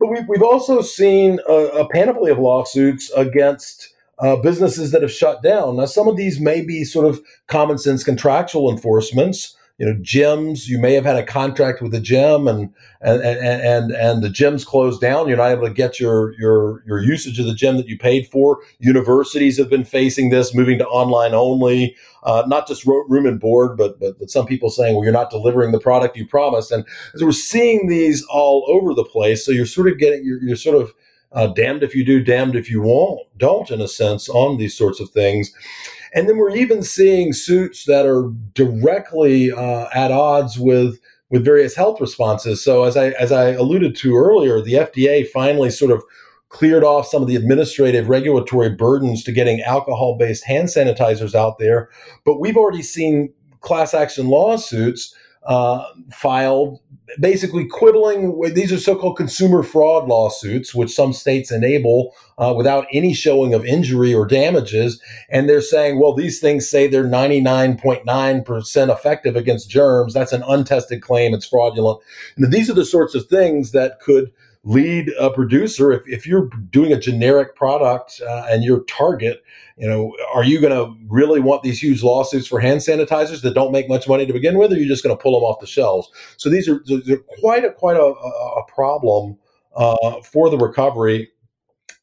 But 0.00 0.08
we've, 0.08 0.28
we've 0.28 0.42
also 0.42 0.82
seen 0.82 1.38
a, 1.48 1.52
a 1.52 1.88
panoply 1.88 2.32
of 2.32 2.38
lawsuits 2.40 3.08
against 3.12 3.94
uh, 4.18 4.34
businesses 4.36 4.90
that 4.90 5.02
have 5.02 5.12
shut 5.12 5.44
down. 5.44 5.76
Now, 5.76 5.86
some 5.86 6.08
of 6.08 6.16
these 6.16 6.40
may 6.40 6.60
be 6.60 6.82
sort 6.82 7.06
of 7.06 7.20
common 7.46 7.78
sense 7.78 8.02
contractual 8.02 8.70
enforcements 8.70 9.56
you 9.78 9.86
know 9.86 9.94
gyms 10.00 10.66
you 10.66 10.78
may 10.78 10.94
have 10.94 11.04
had 11.04 11.16
a 11.16 11.22
contract 11.22 11.82
with 11.82 11.94
a 11.94 12.00
gym 12.00 12.48
and 12.48 12.72
and 13.00 13.20
and 13.22 13.92
and, 13.92 14.22
the 14.22 14.30
gym's 14.30 14.64
closed 14.64 15.00
down. 15.00 15.28
You're 15.28 15.36
not 15.36 15.50
able 15.50 15.68
to 15.68 15.72
get 15.72 16.00
your 16.00 16.32
your 16.38 16.82
your 16.86 16.98
usage 16.98 17.38
of 17.38 17.46
the 17.46 17.54
gym 17.54 17.76
that 17.76 17.86
you 17.86 17.98
paid 17.98 18.26
for. 18.28 18.58
Universities 18.78 19.58
have 19.58 19.68
been 19.68 19.84
facing 19.84 20.30
this 20.30 20.54
moving 20.54 20.78
to 20.78 20.86
online 20.86 21.34
only. 21.34 21.94
Uh, 22.22 22.42
not 22.48 22.66
just 22.66 22.84
room 22.86 23.26
and 23.26 23.38
board 23.38 23.76
but, 23.76 24.00
but 24.00 24.18
but 24.18 24.30
some 24.30 24.46
people 24.46 24.70
saying 24.70 24.94
well 24.94 25.04
you're 25.04 25.12
not 25.12 25.30
delivering 25.30 25.72
the 25.72 25.78
product 25.78 26.16
you 26.16 26.26
promised. 26.26 26.72
And 26.72 26.84
so 27.16 27.26
we're 27.26 27.32
seeing 27.32 27.88
these 27.88 28.24
all 28.24 28.64
over 28.68 28.94
the 28.94 29.04
place. 29.04 29.44
So 29.44 29.52
you're 29.52 29.66
sort 29.66 29.88
of 29.88 29.98
getting 29.98 30.24
you're, 30.24 30.42
you're 30.42 30.56
sort 30.56 30.80
of 30.80 30.92
uh, 31.32 31.48
damned 31.48 31.82
if 31.82 31.94
you 31.94 32.04
do 32.04 32.22
damned 32.22 32.56
if 32.56 32.70
you 32.70 32.80
won't 32.80 33.20
don't 33.36 33.70
in 33.70 33.80
a 33.80 33.88
sense 33.88 34.28
on 34.28 34.56
these 34.56 34.76
sorts 34.76 35.00
of 35.00 35.10
things 35.10 35.52
and 36.16 36.26
then 36.28 36.38
we're 36.38 36.56
even 36.56 36.82
seeing 36.82 37.34
suits 37.34 37.84
that 37.84 38.06
are 38.06 38.32
directly 38.54 39.52
uh, 39.52 39.86
at 39.94 40.10
odds 40.10 40.58
with 40.58 40.98
with 41.28 41.44
various 41.44 41.76
health 41.76 42.00
responses. 42.00 42.64
So 42.64 42.84
as 42.84 42.96
I 42.96 43.10
as 43.10 43.30
I 43.30 43.50
alluded 43.50 43.94
to 43.96 44.16
earlier, 44.16 44.60
the 44.62 44.72
FDA 44.72 45.28
finally 45.28 45.70
sort 45.70 45.92
of 45.92 46.02
cleared 46.48 46.84
off 46.84 47.06
some 47.06 47.20
of 47.20 47.28
the 47.28 47.36
administrative 47.36 48.08
regulatory 48.08 48.70
burdens 48.70 49.22
to 49.24 49.32
getting 49.32 49.60
alcohol 49.60 50.16
based 50.18 50.44
hand 50.44 50.68
sanitizers 50.68 51.34
out 51.34 51.58
there. 51.58 51.90
But 52.24 52.40
we've 52.40 52.56
already 52.56 52.82
seen 52.82 53.32
class 53.60 53.92
action 53.92 54.28
lawsuits 54.28 55.14
uh, 55.46 55.84
filed 56.12 56.80
basically 57.20 57.66
quibbling 57.66 58.40
these 58.54 58.72
are 58.72 58.78
so-called 58.78 59.16
consumer 59.16 59.62
fraud 59.62 60.08
lawsuits 60.08 60.74
which 60.74 60.94
some 60.94 61.12
states 61.12 61.50
enable 61.50 62.14
uh, 62.38 62.52
without 62.56 62.86
any 62.92 63.14
showing 63.14 63.54
of 63.54 63.64
injury 63.64 64.12
or 64.12 64.26
damages. 64.26 65.00
And 65.30 65.48
they're 65.48 65.60
saying 65.60 66.00
well 66.00 66.14
these 66.14 66.40
things 66.40 66.68
say 66.68 66.86
they're 66.86 67.04
99.9% 67.04 68.92
effective 68.92 69.36
against 69.36 69.70
germs. 69.70 70.14
That's 70.14 70.32
an 70.32 70.44
untested 70.46 71.02
claim. 71.02 71.34
It's 71.34 71.46
fraudulent. 71.46 72.00
And 72.36 72.52
these 72.52 72.70
are 72.70 72.74
the 72.74 72.84
sorts 72.84 73.14
of 73.14 73.26
things 73.26 73.72
that 73.72 74.00
could 74.00 74.32
lead 74.66 75.10
a 75.18 75.30
producer 75.30 75.92
if, 75.92 76.02
if 76.06 76.26
you're 76.26 76.50
doing 76.70 76.92
a 76.92 76.98
generic 76.98 77.54
product 77.54 78.20
uh, 78.28 78.46
and 78.50 78.64
your 78.64 78.82
target 78.84 79.42
you 79.78 79.86
know 79.86 80.12
are 80.34 80.42
you 80.42 80.60
going 80.60 80.72
to 80.72 80.92
really 81.08 81.40
want 81.40 81.62
these 81.62 81.82
huge 81.82 82.02
lawsuits 82.02 82.48
for 82.48 82.58
hand 82.58 82.80
sanitizers 82.80 83.42
that 83.42 83.54
don't 83.54 83.72
make 83.72 83.88
much 83.88 84.08
money 84.08 84.26
to 84.26 84.32
begin 84.32 84.58
with 84.58 84.72
or 84.72 84.74
are 84.74 84.78
you 84.78 84.88
just 84.88 85.04
going 85.04 85.16
to 85.16 85.22
pull 85.22 85.38
them 85.38 85.44
off 85.44 85.60
the 85.60 85.66
shelves? 85.66 86.08
So 86.36 86.50
these 86.50 86.68
are 86.68 86.82
they're 86.86 87.18
quite 87.40 87.64
a 87.64 87.72
quite 87.72 87.96
a, 87.96 88.02
a 88.02 88.62
problem 88.68 89.38
uh, 89.76 90.20
for 90.22 90.50
the 90.50 90.58
recovery. 90.58 91.30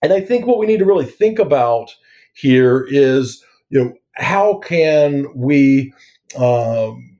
And 0.01 0.13
i 0.13 0.21
think 0.21 0.45
what 0.45 0.57
we 0.57 0.65
need 0.65 0.79
to 0.79 0.85
really 0.85 1.05
think 1.05 1.39
about 1.39 1.95
here 2.33 2.85
is 2.89 3.43
you 3.69 3.83
know 3.83 3.93
how 4.15 4.59
can 4.59 5.27
we 5.35 5.93
um, 6.37 7.17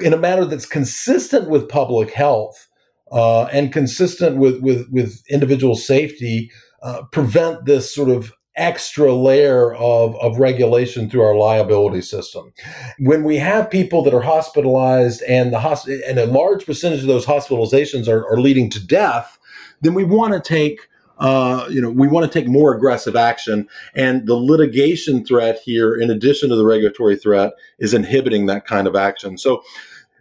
in 0.00 0.12
a 0.12 0.18
manner 0.18 0.44
that's 0.44 0.66
consistent 0.66 1.48
with 1.48 1.68
public 1.68 2.10
health 2.10 2.68
uh, 3.10 3.44
and 3.44 3.72
consistent 3.72 4.36
with 4.36 4.60
with 4.60 4.88
with 4.90 5.22
individual 5.28 5.74
safety, 5.74 6.50
uh, 6.82 7.02
prevent 7.12 7.64
this 7.64 7.94
sort 7.94 8.08
of 8.08 8.32
extra 8.56 9.14
layer 9.14 9.72
of, 9.74 10.14
of 10.16 10.38
regulation 10.38 11.08
through 11.08 11.22
our 11.22 11.36
liability 11.36 12.02
system. 12.02 12.52
When 12.98 13.24
we 13.24 13.36
have 13.36 13.70
people 13.70 14.02
that 14.02 14.12
are 14.12 14.20
hospitalized 14.20 15.22
and 15.22 15.52
the 15.52 15.58
hosp- 15.58 16.00
and 16.06 16.18
a 16.18 16.26
large 16.26 16.66
percentage 16.66 17.00
of 17.00 17.06
those 17.06 17.24
hospitalizations 17.24 18.06
are, 18.08 18.26
are 18.26 18.40
leading 18.40 18.68
to 18.70 18.84
death, 18.84 19.38
then 19.80 19.94
we 19.94 20.04
want 20.04 20.34
to 20.34 20.40
take 20.40 20.88
uh, 21.20 21.66
you 21.68 21.82
know, 21.82 21.90
we 21.90 22.08
want 22.08 22.30
to 22.30 22.38
take 22.38 22.48
more 22.48 22.74
aggressive 22.74 23.14
action. 23.14 23.68
And 23.94 24.26
the 24.26 24.36
litigation 24.36 25.22
threat 25.22 25.60
here, 25.62 25.94
in 25.94 26.10
addition 26.10 26.48
to 26.48 26.56
the 26.56 26.64
regulatory 26.64 27.14
threat, 27.14 27.52
is 27.78 27.92
inhibiting 27.92 28.46
that 28.46 28.66
kind 28.66 28.86
of 28.86 28.96
action. 28.96 29.36
So 29.36 29.62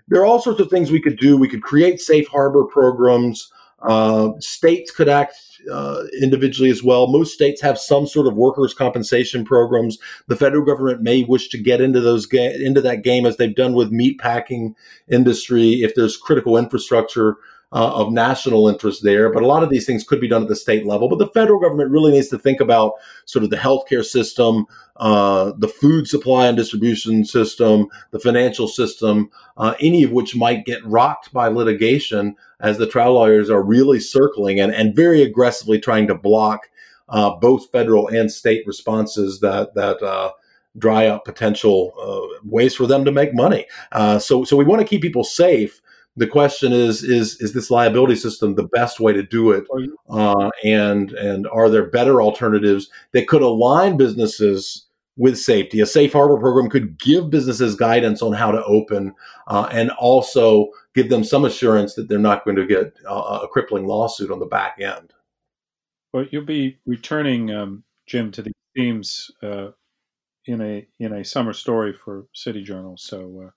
there 0.10 0.22
are 0.22 0.26
all 0.26 0.42
sorts 0.42 0.60
of 0.60 0.70
things 0.70 0.92
we 0.92 1.02
could 1.02 1.18
do. 1.18 1.38
We 1.38 1.50
could 1.50 1.64
create 1.64 2.02
safe 2.02 2.28
harbor 2.28 2.66
programs. 2.66 3.52
Uh, 3.82 4.32
states 4.40 4.92
could 4.92 5.08
act 5.08 5.36
uh, 5.72 6.04
individually 6.22 6.70
as 6.70 6.84
well. 6.84 7.08
Most 7.08 7.34
states 7.34 7.62
have 7.62 7.78
some 7.78 8.08
sort 8.08 8.28
of 8.28 8.36
workers' 8.36 8.74
compensation 8.74 9.46
programs. 9.46 9.98
The 10.28 10.36
federal 10.36 10.66
government 10.66 11.02
may 11.02 11.24
wish 11.24 11.50
to 11.50 11.58
get 11.58 11.82
into 11.82 12.02
those 12.02 12.26
ga- 12.26 12.64
into 12.64 12.82
that 12.82 13.04
game 13.04 13.26
as 13.26 13.38
they've 13.38 13.56
done 13.56 13.74
with 13.74 13.92
meat 13.92 14.20
packing 14.20 14.76
industry. 15.10 15.82
If 15.82 15.96
there's 15.96 16.18
critical 16.18 16.58
infrastructure 16.58 17.38
uh, 17.72 17.94
of 17.94 18.12
national 18.12 18.68
interest 18.68 19.04
there, 19.04 19.32
but 19.32 19.44
a 19.44 19.48
lot 19.48 19.62
of 19.62 19.70
these 19.70 19.86
things 19.86 20.04
could 20.04 20.20
be 20.20 20.28
done 20.28 20.42
at 20.42 20.48
the 20.48 20.56
state 20.56 20.86
level. 20.86 21.08
But 21.08 21.20
the 21.20 21.28
federal 21.28 21.60
government 21.60 21.92
really 21.92 22.12
needs 22.12 22.30
to 22.30 22.40
think 22.40 22.60
about 22.60 22.94
sort 23.26 23.44
of 23.44 23.52
the 23.52 23.58
healthcare 23.58 24.04
system, 24.04 24.66
uh, 24.98 25.54
the 25.58 25.68
food 25.68 26.08
supply 26.08 26.48
and 26.48 26.58
distribution 26.58 27.24
system, 27.26 27.88
the 28.10 28.20
financial 28.20 28.68
system, 28.68 29.30
uh, 29.58 29.76
any 29.80 30.04
of 30.04 30.12
which 30.12 30.36
might 30.36 30.66
get 30.66 30.84
rocked 30.86 31.32
by 31.32 31.48
litigation 31.48 32.36
as 32.60 32.78
the 32.80 32.88
trial 32.88 33.14
lawyers 33.14 33.50
are 33.50 33.62
really 33.62 34.00
circling 34.00 34.60
and, 34.60 34.74
and 34.74 34.96
very 34.96 35.22
aggressively 35.22 35.80
trying 35.80 36.08
to 36.08 36.16
block 36.16 36.70
uh, 37.10 37.36
both 37.36 37.72
federal 37.72 38.08
and 38.08 38.32
state 38.32 38.66
responses 38.66 39.40
that 39.40 39.74
that 39.76 40.02
uh, 40.02 40.32
dry 40.78 41.08
up 41.08 41.26
potential 41.26 41.94
uh, 42.02 42.40
ways 42.44 42.76
for 42.76 42.88
them 42.88 43.06
to 43.06 43.12
make 43.12 43.34
money. 43.34 43.66
so 44.20 44.44
so 44.44 44.58
we 44.58 44.66
want 44.66 44.82
to 44.82 44.88
keep 44.88 45.02
people 45.04 45.24
safe 45.24 45.82
the 46.20 46.28
question 46.28 46.74
is 46.74 47.02
is 47.02 47.40
is 47.40 47.54
this 47.54 47.72
liability 47.72 48.16
system 48.16 48.56
the 48.56 48.68
best 48.68 49.00
way 49.00 49.14
to 49.14 49.24
do 49.24 49.52
it? 49.52 49.66
Uh, 50.10 50.50
and 50.66 51.14
and 51.14 51.48
are 51.48 51.70
there 51.70 51.90
better 51.90 52.22
alternatives 52.22 52.90
that 53.14 53.28
could 53.28 53.42
align 53.42 53.96
businesses 53.96 54.86
with 55.16 55.40
safety? 55.40 55.80
A 55.80 55.86
safe 55.86 56.12
harbor 56.12 56.38
program 56.38 56.70
could 56.70 57.00
give 57.00 57.30
businesses 57.30 57.74
guidance 57.76 58.22
on 58.22 58.34
how 58.34 58.52
to 58.52 58.64
open 58.66 59.14
uh, 59.48 59.70
and 59.72 59.92
also 59.92 60.68
give 60.94 61.10
them 61.10 61.24
some 61.24 61.46
assurance 61.46 61.96
that 61.96 62.10
they're 62.10 62.20
not 62.20 62.44
going 62.44 62.58
to 62.58 62.68
get 62.68 62.98
uh, 63.10 63.40
a 63.44 63.48
crippling 63.48 63.88
lawsuit 63.88 64.30
on 64.30 64.40
the 64.40 64.46
back 64.46 64.78
end. 64.82 65.14
Well 66.12 66.26
you'll 66.30 66.44
be 66.44 66.80
returning 66.86 67.50
um, 67.52 67.84
jim 68.08 68.30
to 68.32 68.42
these 68.42 68.54
themes 68.76 69.32
uh, 69.42 69.70
in 70.48 70.60
a 70.60 70.86
in 71.00 71.14
a 71.14 71.24
summer 71.24 71.54
story 71.54 71.94
for 71.94 72.26
city 72.34 72.62
journal 72.62 72.98
so 72.98 73.46
uh, 73.48 73.52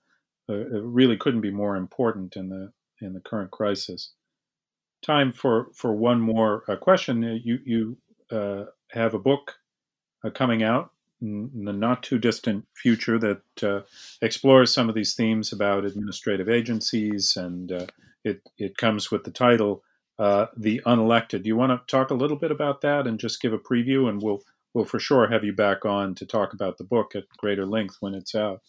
really 0.53 1.17
couldn't 1.17 1.41
be 1.41 1.51
more 1.51 1.75
important 1.75 2.35
in 2.35 2.49
the 2.49 2.71
in 3.01 3.13
the 3.13 3.19
current 3.19 3.51
crisis. 3.51 4.13
Time 5.01 5.33
for 5.33 5.67
for 5.73 5.93
one 5.93 6.21
more 6.21 6.63
uh, 6.67 6.75
question. 6.75 7.23
Uh, 7.23 7.37
you 7.43 7.59
you 7.65 7.97
uh, 8.31 8.65
have 8.91 9.13
a 9.13 9.19
book 9.19 9.55
uh, 10.23 10.29
coming 10.29 10.63
out 10.63 10.91
in 11.21 11.65
the 11.65 11.73
not 11.73 12.03
too 12.03 12.17
distant 12.17 12.65
future 12.75 13.19
that 13.19 13.63
uh, 13.63 13.81
explores 14.21 14.73
some 14.73 14.89
of 14.89 14.95
these 14.95 15.13
themes 15.13 15.51
about 15.51 15.85
administrative 15.85 16.49
agencies, 16.49 17.35
and 17.35 17.71
it 18.23 18.41
it 18.57 18.77
comes 18.77 19.11
with 19.11 19.23
the 19.23 19.31
title 19.31 19.83
"The 20.17 20.81
Unelected." 20.85 21.43
Do 21.43 21.47
you 21.47 21.57
want 21.57 21.71
to 21.71 21.91
talk 21.91 22.09
a 22.09 22.15
little 22.15 22.37
bit 22.37 22.51
about 22.51 22.81
that 22.81 23.05
and 23.05 23.19
just 23.19 23.41
give 23.41 23.53
a 23.53 23.59
preview, 23.59 24.09
and 24.09 24.21
we'll 24.21 24.41
we'll 24.73 24.85
for 24.85 24.99
sure 24.99 25.27
have 25.27 25.43
you 25.43 25.53
back 25.53 25.85
on 25.85 26.15
to 26.15 26.25
talk 26.25 26.53
about 26.53 26.77
the 26.77 26.83
book 26.83 27.15
at 27.15 27.27
greater 27.37 27.65
length 27.65 27.97
when 27.99 28.15
it's 28.15 28.35
out. 28.35 28.61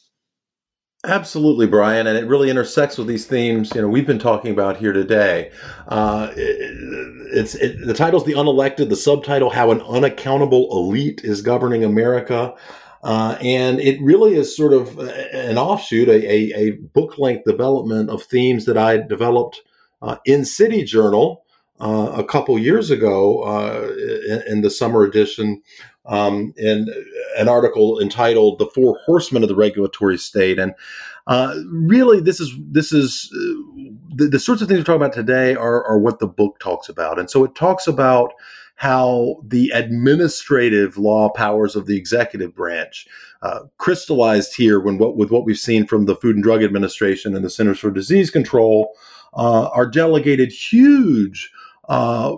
Absolutely, 1.06 1.66
Brian, 1.66 2.06
and 2.06 2.16
it 2.16 2.26
really 2.26 2.48
intersects 2.48 2.96
with 2.96 3.06
these 3.06 3.26
themes. 3.26 3.70
You 3.74 3.82
know, 3.82 3.88
we've 3.88 4.06
been 4.06 4.18
talking 4.18 4.50
about 4.50 4.78
here 4.78 4.92
today. 4.94 5.50
Uh, 5.86 6.32
it, 6.34 6.72
it's 7.30 7.54
it, 7.56 7.86
the 7.86 7.92
title's 7.92 8.24
"The 8.24 8.32
Unelected." 8.32 8.88
The 8.88 8.96
subtitle: 8.96 9.50
"How 9.50 9.70
an 9.70 9.82
Unaccountable 9.82 10.68
Elite 10.70 11.20
is 11.22 11.42
Governing 11.42 11.84
America," 11.84 12.54
uh, 13.02 13.36
and 13.42 13.80
it 13.80 14.00
really 14.00 14.34
is 14.34 14.56
sort 14.56 14.72
of 14.72 14.98
an 14.98 15.58
offshoot, 15.58 16.08
a, 16.08 16.26
a, 16.26 16.54
a 16.56 16.70
book 16.70 17.18
length 17.18 17.44
development 17.44 18.08
of 18.08 18.22
themes 18.22 18.64
that 18.64 18.78
I 18.78 18.96
developed 18.96 19.60
uh, 20.00 20.16
in 20.24 20.46
City 20.46 20.84
Journal 20.84 21.44
uh, 21.80 22.12
a 22.16 22.24
couple 22.24 22.58
years 22.58 22.90
ago 22.90 23.42
uh, 23.42 23.92
in, 24.26 24.42
in, 24.54 24.60
the 24.62 24.70
summer 24.70 25.04
edition 25.04 25.60
um, 26.06 26.54
in 26.56 26.86
an 27.36 27.48
article 27.48 28.00
entitled 28.00 28.58
"The 28.58 28.66
Four 28.66 28.98
Horsemen 29.04 29.42
of 29.42 29.48
the 29.48 29.56
Regulatory 29.56 30.18
State," 30.18 30.58
and 30.58 30.74
uh, 31.26 31.54
really, 31.68 32.20
this 32.20 32.38
is 32.38 32.52
this 32.58 32.92
is 32.92 33.30
uh, 33.34 33.92
the, 34.14 34.28
the, 34.32 34.38
sorts 34.38 34.60
of 34.60 34.68
things 34.68 34.78
we're 34.78 34.84
talking 34.84 35.00
about 35.00 35.14
today 35.14 35.54
are, 35.54 35.82
are 35.84 35.98
what 35.98 36.18
the 36.18 36.26
book 36.26 36.58
talks 36.58 36.88
about, 36.88 37.18
and 37.18 37.30
so 37.30 37.44
it 37.44 37.54
talks 37.54 37.86
about 37.86 38.34
how 38.76 39.36
the 39.46 39.70
administrative 39.70 40.98
law 40.98 41.30
powers 41.30 41.76
of 41.76 41.86
the 41.86 41.96
executive 41.96 42.54
branch 42.54 43.06
uh, 43.42 43.60
crystallized 43.78 44.54
here 44.54 44.80
when 44.80 44.98
what 44.98 45.16
with 45.16 45.30
what 45.30 45.44
we've 45.44 45.58
seen 45.58 45.86
from 45.86 46.04
the 46.04 46.16
Food 46.16 46.34
and 46.34 46.42
Drug 46.42 46.62
Administration 46.62 47.34
and 47.34 47.44
the 47.44 47.50
Centers 47.50 47.78
for 47.78 47.90
Disease 47.90 48.30
Control 48.30 48.94
uh, 49.32 49.68
are 49.68 49.86
delegated 49.86 50.52
huge 50.52 51.50
uh, 51.88 52.36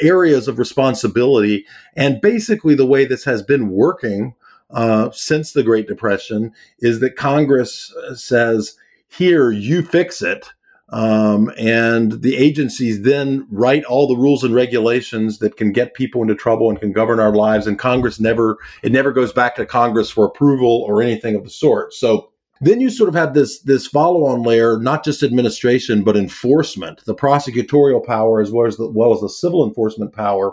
areas 0.00 0.48
of 0.48 0.58
responsibility. 0.58 1.66
And 1.96 2.20
basically, 2.20 2.74
the 2.74 2.86
way 2.86 3.04
this 3.04 3.24
has 3.24 3.42
been 3.42 3.70
working 3.70 4.34
uh, 4.70 5.10
since 5.12 5.52
the 5.52 5.62
Great 5.62 5.88
Depression 5.88 6.52
is 6.78 7.00
that 7.00 7.16
Congress 7.16 7.92
says, 8.14 8.76
here, 9.08 9.50
you 9.50 9.82
fix 9.82 10.22
it. 10.22 10.50
Um, 10.92 11.52
and 11.56 12.20
the 12.22 12.36
agencies 12.36 13.02
then 13.02 13.46
write 13.50 13.84
all 13.84 14.08
the 14.08 14.16
rules 14.16 14.42
and 14.42 14.54
regulations 14.54 15.38
that 15.38 15.56
can 15.56 15.70
get 15.70 15.94
people 15.94 16.20
into 16.20 16.34
trouble 16.34 16.68
and 16.68 16.80
can 16.80 16.92
govern 16.92 17.20
our 17.20 17.34
lives. 17.34 17.66
And 17.66 17.78
Congress 17.78 18.18
never, 18.18 18.58
it 18.82 18.90
never 18.90 19.12
goes 19.12 19.32
back 19.32 19.54
to 19.56 19.66
Congress 19.66 20.10
for 20.10 20.24
approval 20.24 20.84
or 20.88 21.00
anything 21.00 21.36
of 21.36 21.44
the 21.44 21.50
sort. 21.50 21.94
So 21.94 22.32
then 22.60 22.80
you 22.80 22.90
sort 22.90 23.08
of 23.08 23.14
have 23.14 23.34
this 23.34 23.60
this 23.60 23.86
follow-on 23.86 24.42
layer, 24.42 24.78
not 24.78 25.04
just 25.04 25.22
administration 25.22 26.02
but 26.02 26.16
enforcement, 26.16 27.04
the 27.06 27.14
prosecutorial 27.14 28.04
power 28.04 28.40
as 28.40 28.52
well 28.52 28.66
as 28.66 28.76
the, 28.76 28.88
well 28.90 29.12
as 29.12 29.20
the 29.20 29.28
civil 29.28 29.66
enforcement 29.66 30.12
power, 30.12 30.52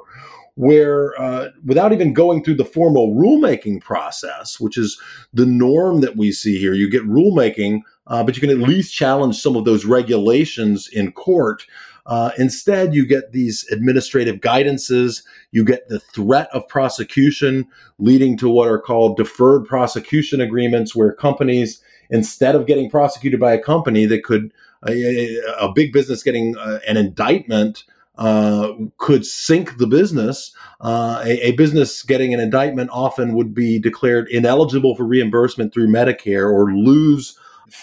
where 0.55 1.19
uh, 1.21 1.49
without 1.65 1.93
even 1.93 2.13
going 2.13 2.43
through 2.43 2.55
the 2.55 2.65
formal 2.65 3.13
rulemaking 3.13 3.81
process, 3.81 4.59
which 4.59 4.77
is 4.77 4.99
the 5.33 5.45
norm 5.45 6.01
that 6.01 6.15
we 6.15 6.31
see 6.31 6.57
here, 6.57 6.73
you 6.73 6.89
get 6.89 7.03
rulemaking, 7.03 7.81
uh, 8.07 8.23
but 8.23 8.35
you 8.35 8.41
can 8.41 8.49
at 8.49 8.67
least 8.67 8.93
challenge 8.93 9.37
some 9.37 9.55
of 9.55 9.65
those 9.65 9.85
regulations 9.85 10.87
in 10.87 11.11
court. 11.11 11.65
Uh, 12.07 12.31
instead, 12.37 12.95
you 12.95 13.05
get 13.05 13.33
these 13.33 13.67
administrative 13.69 14.37
guidances. 14.37 15.23
You 15.51 15.65
get 15.65 15.89
the 15.89 15.99
threat 15.99 16.47
of 16.53 16.65
prosecution, 16.69 17.67
leading 17.99 18.37
to 18.37 18.47
what 18.47 18.69
are 18.69 18.79
called 18.79 19.17
deferred 19.17 19.65
prosecution 19.65 20.39
agreements, 20.39 20.95
where 20.95 21.11
companies 21.11 21.81
instead 22.09 22.55
of 22.55 22.65
getting 22.65 22.89
prosecuted 22.89 23.39
by 23.39 23.53
a 23.53 23.61
company 23.61 24.05
that 24.05 24.23
could 24.23 24.51
a, 24.87 25.39
a 25.59 25.71
big 25.73 25.91
business 25.91 26.23
getting 26.23 26.55
uh, 26.57 26.79
an 26.87 26.97
indictment 26.97 27.83
uh, 28.17 28.73
could 28.97 29.25
sink 29.25 29.77
the 29.77 29.87
business. 29.87 30.51
Uh, 30.81 31.21
a, 31.23 31.49
a, 31.49 31.51
business 31.51 32.01
getting 32.01 32.33
an 32.33 32.39
indictment 32.39 32.89
often 32.91 33.33
would 33.33 33.53
be 33.53 33.77
declared 33.77 34.27
ineligible 34.29 34.95
for 34.95 35.03
reimbursement 35.03 35.71
through 35.73 35.87
Medicare 35.87 36.51
or 36.51 36.71
lose 36.73 37.37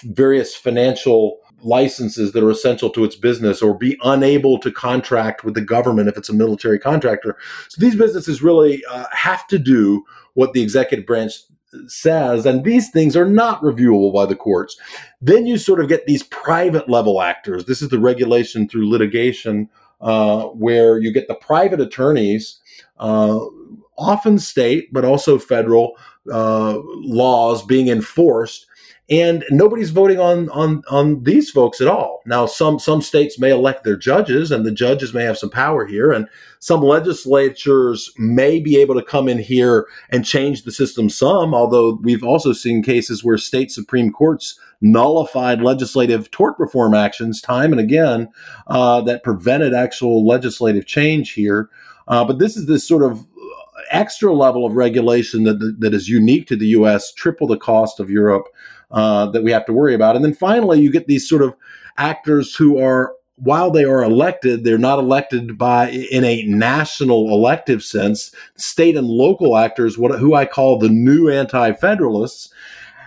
various 0.05 0.55
financial 0.55 1.39
licenses 1.63 2.33
that 2.33 2.43
are 2.43 2.51
essential 2.51 2.91
to 2.91 3.05
its 3.05 3.17
business 3.17 3.63
or 3.63 3.77
be 3.77 3.97
unable 4.03 4.59
to 4.59 4.71
contract 4.71 5.45
with 5.45 5.55
the 5.55 5.61
government 5.61 6.09
if 6.09 6.17
it's 6.17 6.29
a 6.29 6.35
military 6.35 6.79
contractor. 6.79 7.37
So 7.69 7.81
these 7.81 7.97
businesses 7.97 8.43
really 8.43 8.85
uh, 8.91 9.07
have 9.13 9.47
to 9.49 9.59
do 9.59 10.05
what 10.35 10.53
the 10.53 10.63
executive 10.63 11.07
branch 11.07 11.35
says, 11.87 12.47
and 12.47 12.65
these 12.65 12.91
things 12.91 13.17
are 13.17 13.29
not 13.29 13.63
reviewable 13.63 14.13
by 14.13 14.27
the 14.27 14.37
courts. 14.37 14.77
Then 15.21 15.47
you 15.47 15.59
sort 15.59 15.81
of 15.81 15.89
get 15.89 16.07
these 16.07 16.23
private 16.25 16.89
level 16.89 17.23
actors. 17.23 17.65
This 17.65 17.83
is 17.83 17.89
the 17.89 17.99
regulation 17.99 18.69
through 18.69 18.91
litigation, 18.91 19.69
uh, 20.01 20.45
where 20.47 20.99
you 20.99 21.13
get 21.13 21.29
the 21.29 21.35
private 21.35 21.81
attorneys, 21.81 22.61
uh, 22.99 23.39
often 23.97 24.39
state, 24.39 24.93
but 24.93 25.05
also 25.05 25.39
federal 25.39 25.97
uh, 26.33 26.79
laws 26.85 27.65
being 27.65 27.89
enforced 27.89 28.67
and 29.11 29.45
nobody's 29.51 29.91
voting 29.91 30.19
on 30.19 30.49
on 30.51 30.83
on 30.89 31.23
these 31.25 31.51
folks 31.51 31.81
at 31.81 31.89
all. 31.89 32.23
Now, 32.25 32.47
some 32.47 32.79
some 32.79 33.03
states 33.03 33.39
may 33.39 33.51
elect 33.51 33.85
their 33.85 33.97
judges, 33.97 34.51
and 34.51 34.65
the 34.65 34.73
judges 34.73 35.13
may 35.13 35.25
have 35.25 35.37
some 35.37 35.51
power 35.51 35.85
here, 35.85 36.11
and 36.11 36.27
some 36.59 36.81
legislatures 36.81 38.11
may 38.17 38.61
be 38.61 38.79
able 38.79 38.95
to 38.95 39.03
come 39.03 39.29
in 39.29 39.39
here 39.39 39.87
and 40.09 40.25
change 40.25 40.63
the 40.63 40.73
system 40.73 41.11
some. 41.11 41.55
Although 41.55 41.99
we've 42.03 42.25
also 42.25 42.55
seen 42.55 42.83
cases 42.83 43.23
where 43.23 43.37
state 43.37 43.71
supreme 43.71 44.11
courts 44.11 44.59
nullified 44.81 45.61
legislative 45.61 46.31
tort 46.31 46.55
reform 46.59 46.95
actions 46.95 47.41
time 47.41 47.73
and 47.73 47.81
again 47.81 48.29
uh, 48.67 49.01
that 49.03 49.23
prevented 49.23 49.75
actual 49.75 50.27
legislative 50.27 50.87
change 50.87 51.33
here. 51.33 51.69
Uh, 52.09 52.25
but 52.25 52.39
this 52.39 52.57
is 52.57 52.67
this 52.67 52.87
sort 52.87 53.03
of 53.03 53.27
extra 53.91 54.33
level 54.33 54.67
of 54.67 54.75
regulation 54.75 55.45
that, 55.45 55.77
that 55.79 55.95
is 55.95 56.09
unique 56.09 56.47
to 56.47 56.57
the 56.57 56.69
U.S., 56.69 57.13
triple 57.13 57.47
the 57.47 57.57
cost 57.57 58.01
of 58.01 58.11
Europe 58.11 58.47
uh, 58.95 59.27
that 59.27 59.43
we 59.43 59.51
have 59.51 59.67
to 59.67 59.73
worry 59.73 59.95
about. 59.95 60.17
And 60.17 60.25
then 60.25 60.33
finally, 60.33 60.81
you 60.81 60.91
get 60.91 61.07
these 61.07 61.29
sort 61.29 61.43
of 61.43 61.55
actors 61.99 62.55
who 62.55 62.79
are 62.79 63.13
while 63.37 63.73
they 63.73 63.85
are 63.85 64.05
elected, 64.05 64.63
they're 64.63 64.79
not 64.79 65.01
elected 65.01 65.59
by 65.59 65.91
in 65.91 66.23
a 66.23 66.45
national 66.45 67.31
elective 67.31 67.83
sense. 67.83 68.33
State 68.55 68.97
and 68.97 69.09
local 69.09 69.57
actors, 69.57 69.99
what 69.99 70.17
who 70.21 70.35
I 70.35 70.47
call 70.47 70.79
the 70.79 70.89
new 70.89 71.29
anti-federalists, 71.29 72.55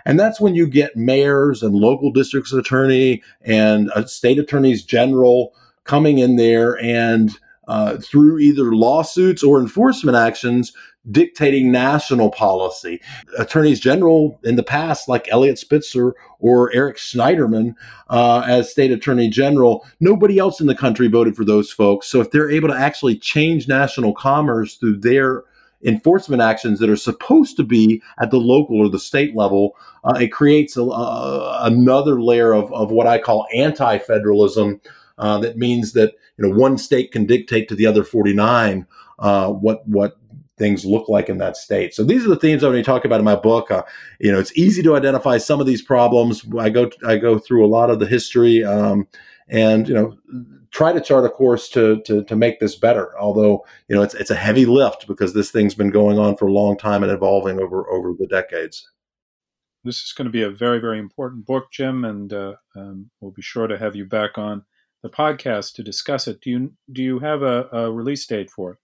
and 0.05 0.19
that's 0.19 0.41
when 0.41 0.53
you 0.53 0.67
get 0.67 0.97
mayors 0.97 1.63
and 1.63 1.73
local 1.73 2.11
districts 2.11 2.51
attorney 2.51 3.23
and 3.41 3.89
uh, 3.91 4.05
state 4.05 4.37
attorneys 4.37 4.83
general 4.83 5.53
coming 5.85 6.17
in 6.17 6.35
there 6.35 6.77
and 6.81 7.37
uh, 7.69 7.97
through 7.97 8.39
either 8.39 8.75
lawsuits 8.75 9.43
or 9.43 9.59
enforcement 9.59 10.17
actions 10.17 10.73
dictating 11.11 11.71
national 11.71 12.29
policy. 12.31 13.01
Attorneys 13.37 13.79
general 13.79 14.39
in 14.43 14.55
the 14.55 14.63
past, 14.63 15.07
like 15.07 15.27
Eliot 15.31 15.57
Spitzer 15.57 16.15
or 16.39 16.73
Eric 16.73 16.97
Schneiderman 16.97 17.75
uh, 18.09 18.43
as 18.45 18.71
state 18.71 18.91
attorney 18.91 19.29
general, 19.29 19.85
nobody 19.99 20.37
else 20.37 20.59
in 20.59 20.67
the 20.67 20.75
country 20.75 21.07
voted 21.07 21.35
for 21.35 21.45
those 21.45 21.71
folks. 21.71 22.07
So 22.07 22.21
if 22.21 22.31
they're 22.31 22.51
able 22.51 22.67
to 22.69 22.77
actually 22.77 23.17
change 23.17 23.67
national 23.67 24.13
commerce 24.13 24.75
through 24.75 24.97
their 24.97 25.43
enforcement 25.83 26.41
actions 26.41 26.79
that 26.79 26.89
are 26.89 26.95
supposed 26.95 27.55
to 27.57 27.63
be 27.63 28.01
at 28.19 28.31
the 28.31 28.37
local 28.37 28.79
or 28.79 28.89
the 28.89 28.99
state 28.99 29.35
level, 29.35 29.75
uh, 30.03 30.17
it 30.19 30.31
creates 30.31 30.75
a, 30.75 30.83
another 31.61 32.21
layer 32.21 32.53
of, 32.53 32.71
of 32.73 32.91
what 32.91 33.07
I 33.07 33.19
call 33.19 33.47
anti-federalism. 33.53 34.81
Uh, 35.17 35.39
that 35.39 35.57
means 35.57 35.93
that 35.93 36.13
you 36.37 36.47
know 36.47 36.55
one 36.55 36.77
state 36.77 37.11
can 37.11 37.25
dictate 37.25 37.67
to 37.69 37.75
the 37.75 37.87
other 37.87 38.03
49 38.03 38.85
uh, 39.19 39.51
what 39.51 39.87
what 39.87 40.17
things 40.57 40.85
look 40.85 41.07
like 41.07 41.29
in 41.29 41.37
that 41.37 41.55
state. 41.55 41.93
So 41.93 42.03
these 42.03 42.25
are 42.25 42.29
the 42.29 42.35
themes 42.35 42.63
I'm 42.63 42.71
going 42.71 42.83
to 42.83 42.85
talk 42.85 43.05
about 43.05 43.19
in 43.19 43.25
my 43.25 43.35
book. 43.35 43.69
Uh, 43.69 43.83
you 44.19 44.31
know, 44.31 44.39
it's 44.39 44.55
easy 44.57 44.81
to 44.83 44.95
identify 44.95 45.37
some 45.37 45.59
of 45.59 45.67
these 45.67 45.81
problems. 45.81 46.45
I 46.57 46.69
go 46.69 46.89
I 47.05 47.17
go 47.17 47.39
through 47.39 47.65
a 47.65 47.67
lot 47.67 47.89
of 47.89 47.99
the 47.99 48.07
history, 48.07 48.63
um, 48.63 49.07
and 49.47 49.87
you 49.87 49.93
know, 49.93 50.17
try 50.71 50.91
to 50.91 51.01
chart 51.01 51.25
a 51.25 51.29
course 51.29 51.69
to, 51.69 52.01
to 52.01 52.23
to 52.23 52.35
make 52.35 52.59
this 52.59 52.75
better. 52.75 53.17
Although 53.19 53.65
you 53.87 53.95
know, 53.95 54.01
it's 54.01 54.15
it's 54.15 54.31
a 54.31 54.35
heavy 54.35 54.65
lift 54.65 55.07
because 55.07 55.33
this 55.33 55.51
thing's 55.51 55.75
been 55.75 55.91
going 55.91 56.17
on 56.17 56.35
for 56.37 56.47
a 56.47 56.53
long 56.53 56.77
time 56.77 57.03
and 57.03 57.11
evolving 57.11 57.59
over 57.59 57.89
over 57.89 58.13
the 58.17 58.27
decades. 58.27 58.89
This 59.83 60.01
is 60.01 60.11
going 60.11 60.25
to 60.25 60.31
be 60.31 60.43
a 60.43 60.49
very 60.49 60.79
very 60.79 60.99
important 60.99 61.45
book, 61.45 61.71
Jim, 61.71 62.03
and 62.03 62.33
uh, 62.33 62.53
um, 62.75 63.09
we'll 63.21 63.31
be 63.31 63.41
sure 63.41 63.67
to 63.67 63.77
have 63.77 63.95
you 63.95 64.05
back 64.05 64.37
on 64.37 64.63
the 65.03 65.09
podcast 65.09 65.75
to 65.75 65.83
discuss 65.83 66.27
it. 66.27 66.41
Do 66.41 66.49
you 66.49 66.73
do 66.91 67.03
you 67.03 67.19
have 67.19 67.43
a, 67.43 67.69
a 67.71 67.91
release 67.91 68.25
date 68.25 68.49
for 68.49 68.71
it? 68.71 68.77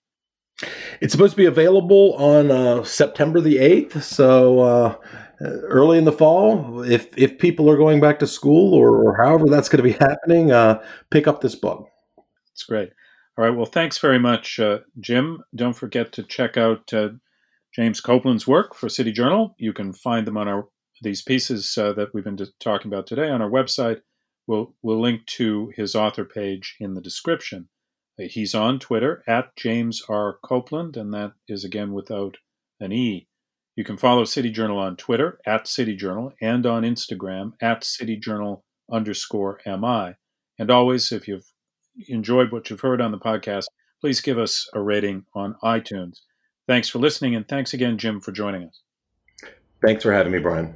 It's 1.01 1.11
supposed 1.11 1.31
to 1.31 1.37
be 1.37 1.45
available 1.45 2.13
on 2.15 2.51
uh, 2.51 2.83
September 2.83 3.41
the 3.41 3.57
8th. 3.57 4.01
So 4.01 4.59
uh, 4.59 4.95
early 5.41 5.97
in 5.97 6.05
the 6.05 6.11
fall, 6.11 6.81
if, 6.83 7.07
if 7.17 7.37
people 7.37 7.69
are 7.69 7.77
going 7.77 7.99
back 7.99 8.19
to 8.19 8.27
school 8.27 8.73
or, 8.73 8.97
or 9.03 9.15
however 9.15 9.45
that's 9.47 9.69
going 9.69 9.83
to 9.83 9.83
be 9.83 9.91
happening, 10.05 10.51
uh, 10.51 10.83
pick 11.09 11.27
up 11.27 11.41
this 11.41 11.55
book. 11.55 11.89
It's 12.51 12.63
great. 12.63 12.91
All 13.37 13.45
right. 13.45 13.55
Well, 13.55 13.65
thanks 13.65 13.97
very 13.97 14.19
much, 14.19 14.59
uh, 14.59 14.79
Jim. 14.99 15.43
Don't 15.55 15.73
forget 15.75 16.11
to 16.13 16.23
check 16.23 16.55
out 16.55 16.93
uh, 16.93 17.09
James 17.73 17.99
Copland's 17.99 18.45
work 18.45 18.75
for 18.75 18.89
City 18.89 19.11
Journal. 19.11 19.55
You 19.57 19.73
can 19.73 19.93
find 19.93 20.27
them 20.27 20.37
on 20.37 20.47
our 20.47 20.67
these 21.01 21.21
pieces 21.21 21.77
uh, 21.77 21.93
that 21.93 22.13
we've 22.13 22.23
been 22.23 22.39
talking 22.59 22.91
about 22.91 23.05
today 23.05 23.29
on 23.29 23.41
our 23.41 23.49
website. 23.49 24.01
We'll, 24.47 24.73
we'll 24.81 25.01
link 25.01 25.25
to 25.37 25.71
his 25.75 25.95
author 25.95 26.25
page 26.25 26.75
in 26.79 26.93
the 26.93 27.01
description. 27.01 27.69
He's 28.17 28.53
on 28.53 28.79
Twitter 28.79 29.23
at 29.27 29.55
James 29.55 30.03
R. 30.07 30.37
Copland, 30.43 30.95
and 30.97 31.13
that 31.13 31.33
is 31.47 31.63
again 31.63 31.93
without 31.93 32.37
an 32.79 32.91
E. 32.91 33.27
You 33.75 33.83
can 33.83 33.97
follow 33.97 34.23
City 34.23 34.51
Journal 34.51 34.77
on 34.77 34.95
Twitter 34.95 35.39
at 35.47 35.67
City 35.67 35.95
Journal 35.95 36.33
and 36.39 36.65
on 36.65 36.83
Instagram 36.83 37.53
at 37.59 37.83
City 37.83 38.15
Journal 38.17 38.63
underscore 38.91 39.59
MI. 39.65 40.13
And 40.59 40.69
always, 40.69 41.11
if 41.11 41.27
you've 41.27 41.51
enjoyed 42.07 42.51
what 42.51 42.69
you've 42.69 42.81
heard 42.81 43.01
on 43.01 43.11
the 43.11 43.17
podcast, 43.17 43.65
please 43.99 44.21
give 44.21 44.37
us 44.37 44.69
a 44.73 44.81
rating 44.81 45.25
on 45.33 45.55
iTunes. 45.63 46.19
Thanks 46.67 46.89
for 46.89 46.99
listening, 46.99 47.35
and 47.35 47.47
thanks 47.47 47.73
again, 47.73 47.97
Jim, 47.97 48.21
for 48.21 48.31
joining 48.31 48.63
us. 48.63 48.81
Thanks 49.83 50.03
for 50.03 50.13
having 50.13 50.31
me, 50.31 50.39
Brian. 50.39 50.75